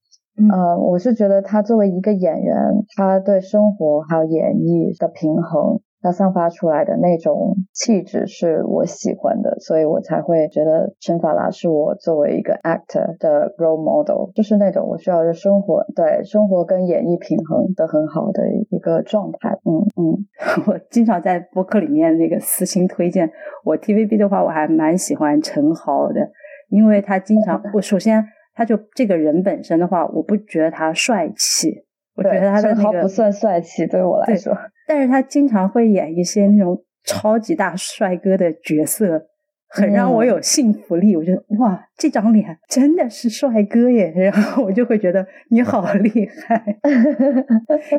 [0.51, 2.55] 呃，我是觉得他作为一个演员，
[2.97, 5.79] 他对生活还有演绎的平衡。
[6.01, 19.51] 他散发出来的那种气质是我喜欢的，所以我才会觉得陈法拉是我作为一个 actor 的 role model，就是那种我需要的生活对生活跟演绎平衡的很好的一个状态。
[19.63, 20.25] 嗯嗯，
[20.67, 23.29] 我经常在播客里面那个私心推荐
[23.63, 26.29] 我 TVB 的话，我还蛮喜欢陈豪的，
[26.69, 28.23] 因为他经常 我首先
[28.55, 31.85] 他就这个人本身的话，我不觉得他帅气。
[32.13, 34.53] 我觉得他的那个不算帅气，对我来说。
[34.87, 39.27] 但是他经常会演一些那种超级大帅哥的角色，
[39.67, 41.15] 很让我有信服力。
[41.15, 44.11] 我觉得哇，这张脸真的是帅哥耶！
[44.17, 46.79] 然后我就会觉得你好 厉害，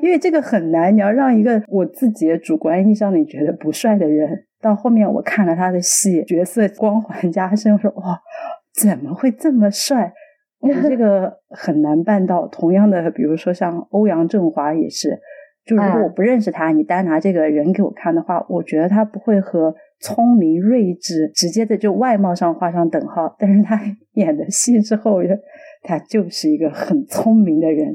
[0.03, 0.95] 因为这个很难。
[0.95, 8.21] 你要让一个我自己的主观意义上你觉得不帅的人，到后面我看了他的戏，角色光环加深，我说哇，
[8.75, 10.13] 怎么会这么帅？
[10.89, 12.47] 这个很难办到。
[12.47, 15.19] 同样的，比如说像欧阳震华也是，
[15.65, 23.35] 就如果我不认识他，你单拿这个人给我看的话，我觉得他不会和聪明睿智直接的就外貌上画上等号。
[23.39, 23.81] 但是他
[24.15, 25.21] 演的戏之后，
[25.83, 27.95] 他就是一个很聪明的人。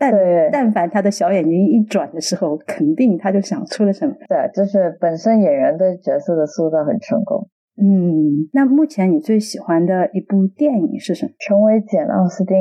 [0.00, 0.12] 但
[0.52, 4.14] 但凡他的小眼睛一转的时候，肯定他就想出了什么。
[4.28, 7.48] 对，就是本身演员对角色的塑造很成功。
[7.80, 11.32] 嗯，那目前你最喜欢的一部电影是什么？
[11.38, 12.56] 成为简·奥斯汀，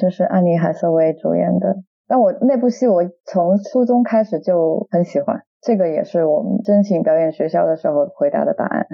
[0.00, 1.76] 就是安妮·海瑟薇主演的。
[2.06, 5.42] 但我那部戏，我从初中开始就很喜欢。
[5.62, 8.86] 这个也是我们申请表演学校的时候回答的答案。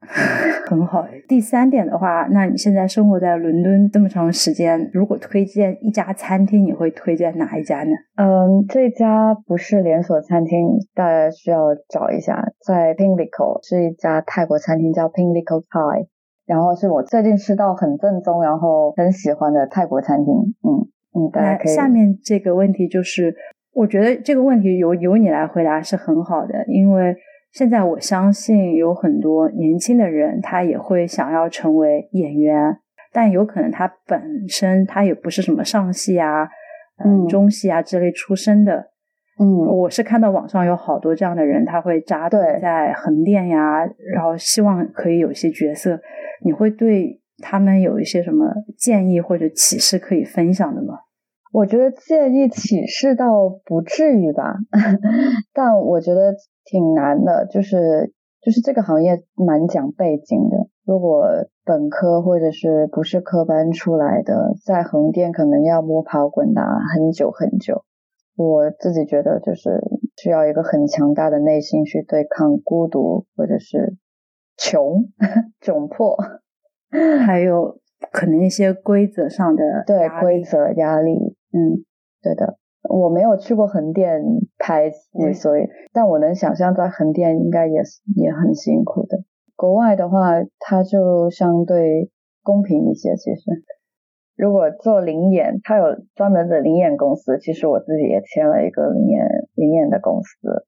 [0.66, 1.06] 很好。
[1.28, 7.90] 第三点的话，那你现在生活在伦敦这么长时间，如果推荐一家餐厅，你会推荐哪一家呢？
[8.16, 16.06] 嗯，这家不是连锁餐厅，大家需要找一下，在 Pimlico 是一家泰国餐厅，叫 Pimlico Thai，
[16.46, 20.32] 然后是我最近吃到很正宗，然后很喜欢的泰国餐厅。
[20.34, 21.74] 嗯嗯，大家可以。
[21.74, 23.34] 下面这个问题就是，
[23.72, 27.16] 我觉得这个问题由由你来回答是很好的，因为。
[27.50, 32.76] 现在我相信有很多年轻的人，他也会想要成为演员，
[33.10, 36.46] 但有可能他本身他也不是什么上戏啊、
[37.02, 38.90] 嗯中戏啊之类出身的。
[39.40, 43.78] 嗯，我是看到网上有好多这样的人，他会扎堆在横店呀，
[44.12, 45.98] 然后希望可以有些角色。
[46.44, 50.98] 你会对他们有一些什么建议或者启示可以分享的吗？
[51.52, 54.56] 我觉得建议启示倒不至于吧，
[55.54, 56.34] 但我觉得
[56.64, 58.12] 挺难的，就是
[58.42, 60.68] 就是这个行业蛮讲背景的。
[60.84, 61.24] 如果
[61.64, 66.62] 本科或者是不是科班出来的，在横店可能要摸爬滚打
[66.94, 67.84] 很久很久。
[68.36, 69.82] 我自己觉得就是
[70.16, 73.96] 需要一个很强大的内心去对抗孤独或者是
[74.56, 75.06] 穷
[75.60, 76.16] 窘迫，
[77.24, 77.78] 还有
[78.12, 81.36] 可能一些规则上的对规则压力。
[81.52, 81.84] 嗯，
[82.22, 82.58] 对的，
[82.88, 84.22] 我没有去过横店
[84.58, 89.18] 拍戏，所以，但我能想象在横店应该也是也很辛苦的。
[89.56, 92.10] 国外的话，它就相对
[92.42, 93.16] 公平一些。
[93.16, 93.64] 其实，
[94.36, 95.84] 如果做灵演，它有
[96.14, 100.64] 专门的灵演公司，其实我自己也签了一个灵演灵演的公司，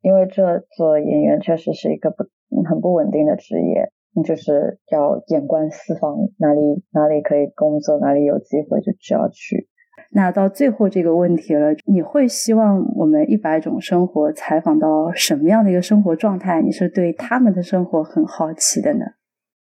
[0.00, 2.24] 因为这做演员确实是一个不
[2.68, 9.68] 很不稳定的职业，你就是要眼观四方，哪里哪里可以工作，哪里有机会就只要去。
[10.14, 16.60] 那到最后这个问题了，你会希望我们一百种生活采访到什么样的一个生活状态？
[16.60, 19.06] 你是对他们的生活很好奇的呢？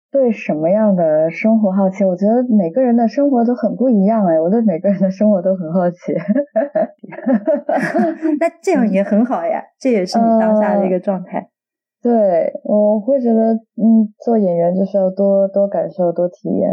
[0.10, 2.06] 对什么样的生活好奇？
[2.06, 5.98] 我觉得每个人的生活都很不一样哎，我对每个人的生活都很好奇。
[8.40, 11.50] 那这样也很好呀，这也是你当下的一个状态。
[12.08, 16.72] 对，我会觉得，嗯，做演员就是要多多感受、多体验。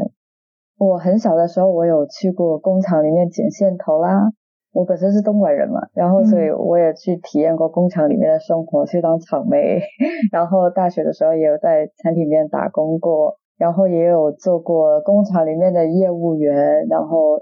[0.78, 4.30] 我很小的时候，我有去过工厂里面剪线头啦。
[4.72, 9.80] 我本身是东莞人嘛，然后所以我也去体验过工厂里面的生活，去当厂妹。
[10.30, 16.86] 然后大学的时候也有在餐厅里面打工过，然后也有做过工厂里面的业务员。
[16.88, 17.38] 然后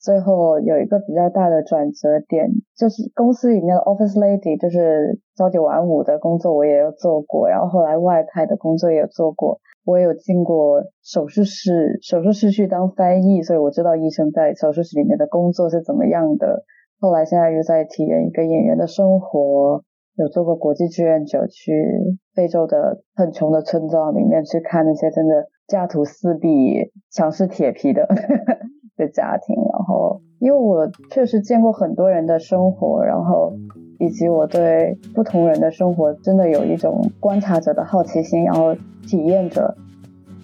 [0.00, 7.48] 最后有一个比较大的转折点，就是公司里面的 office lady，就是朝九晚五的工作我也有做过。
[7.48, 9.60] 然后后来外派的工作也有做过。
[9.86, 16.64] 我有进过手术室，手术室去当翻译，所以我知道医生在手术室里面的工作是怎么样的。
[17.00, 19.82] 后来现在又在体验一个演员的生活，
[20.16, 21.72] 有做过国际志愿者，去
[22.34, 28.08] 非洲的很穷的村庄里面去看那些真的家徒四壁、墙是铁皮的
[28.96, 29.56] 的家庭。
[29.56, 33.52] 然后，因为我确实见过很多人的生活，然后
[33.98, 38.76] 以及我对不同人的生活真的有一种观察者的好奇心，然后。
[39.06, 39.76] 体验者，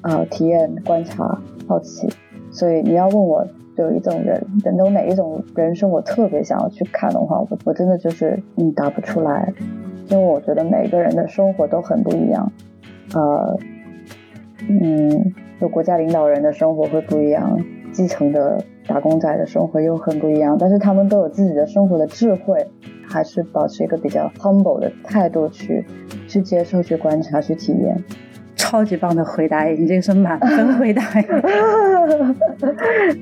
[0.03, 2.07] 啊，体验、观察、好奇，
[2.51, 3.47] 所以你要问我
[3.79, 9.51] 有一种人，等有哪一种人生我特别想要去看的话，我我真的就是嗯答不出来，
[10.11, 12.53] 因为我觉得每个人的生活都很不一样，
[13.15, 13.57] 呃，
[14.69, 15.33] 嗯，
[15.63, 17.59] 有国家领导人的生活会不一样，
[17.93, 22.67] 基层的打工仔的生活又很不一样，但是他们都有自己的生活的智慧，
[23.07, 25.85] 还是保持一个比较 humble 的态度去
[26.29, 28.03] 去接受、去观察、去体验。
[28.61, 31.03] 超级棒的回答，你这个是满分回答。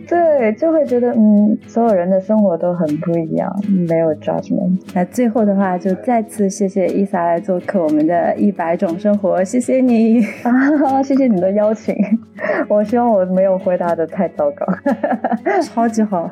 [0.09, 3.49] 对，就会觉得嗯，所有人的生活都很不一样，
[3.89, 4.81] 没有 judgment。
[4.93, 11.95] 那最后的话，就再次谢谢伊萨来做客我们的一百种生活，谢谢你啊， 谢谢你的邀请。
[12.69, 14.67] 我希望我没有回答的太糟糕，
[15.63, 16.29] 超级好。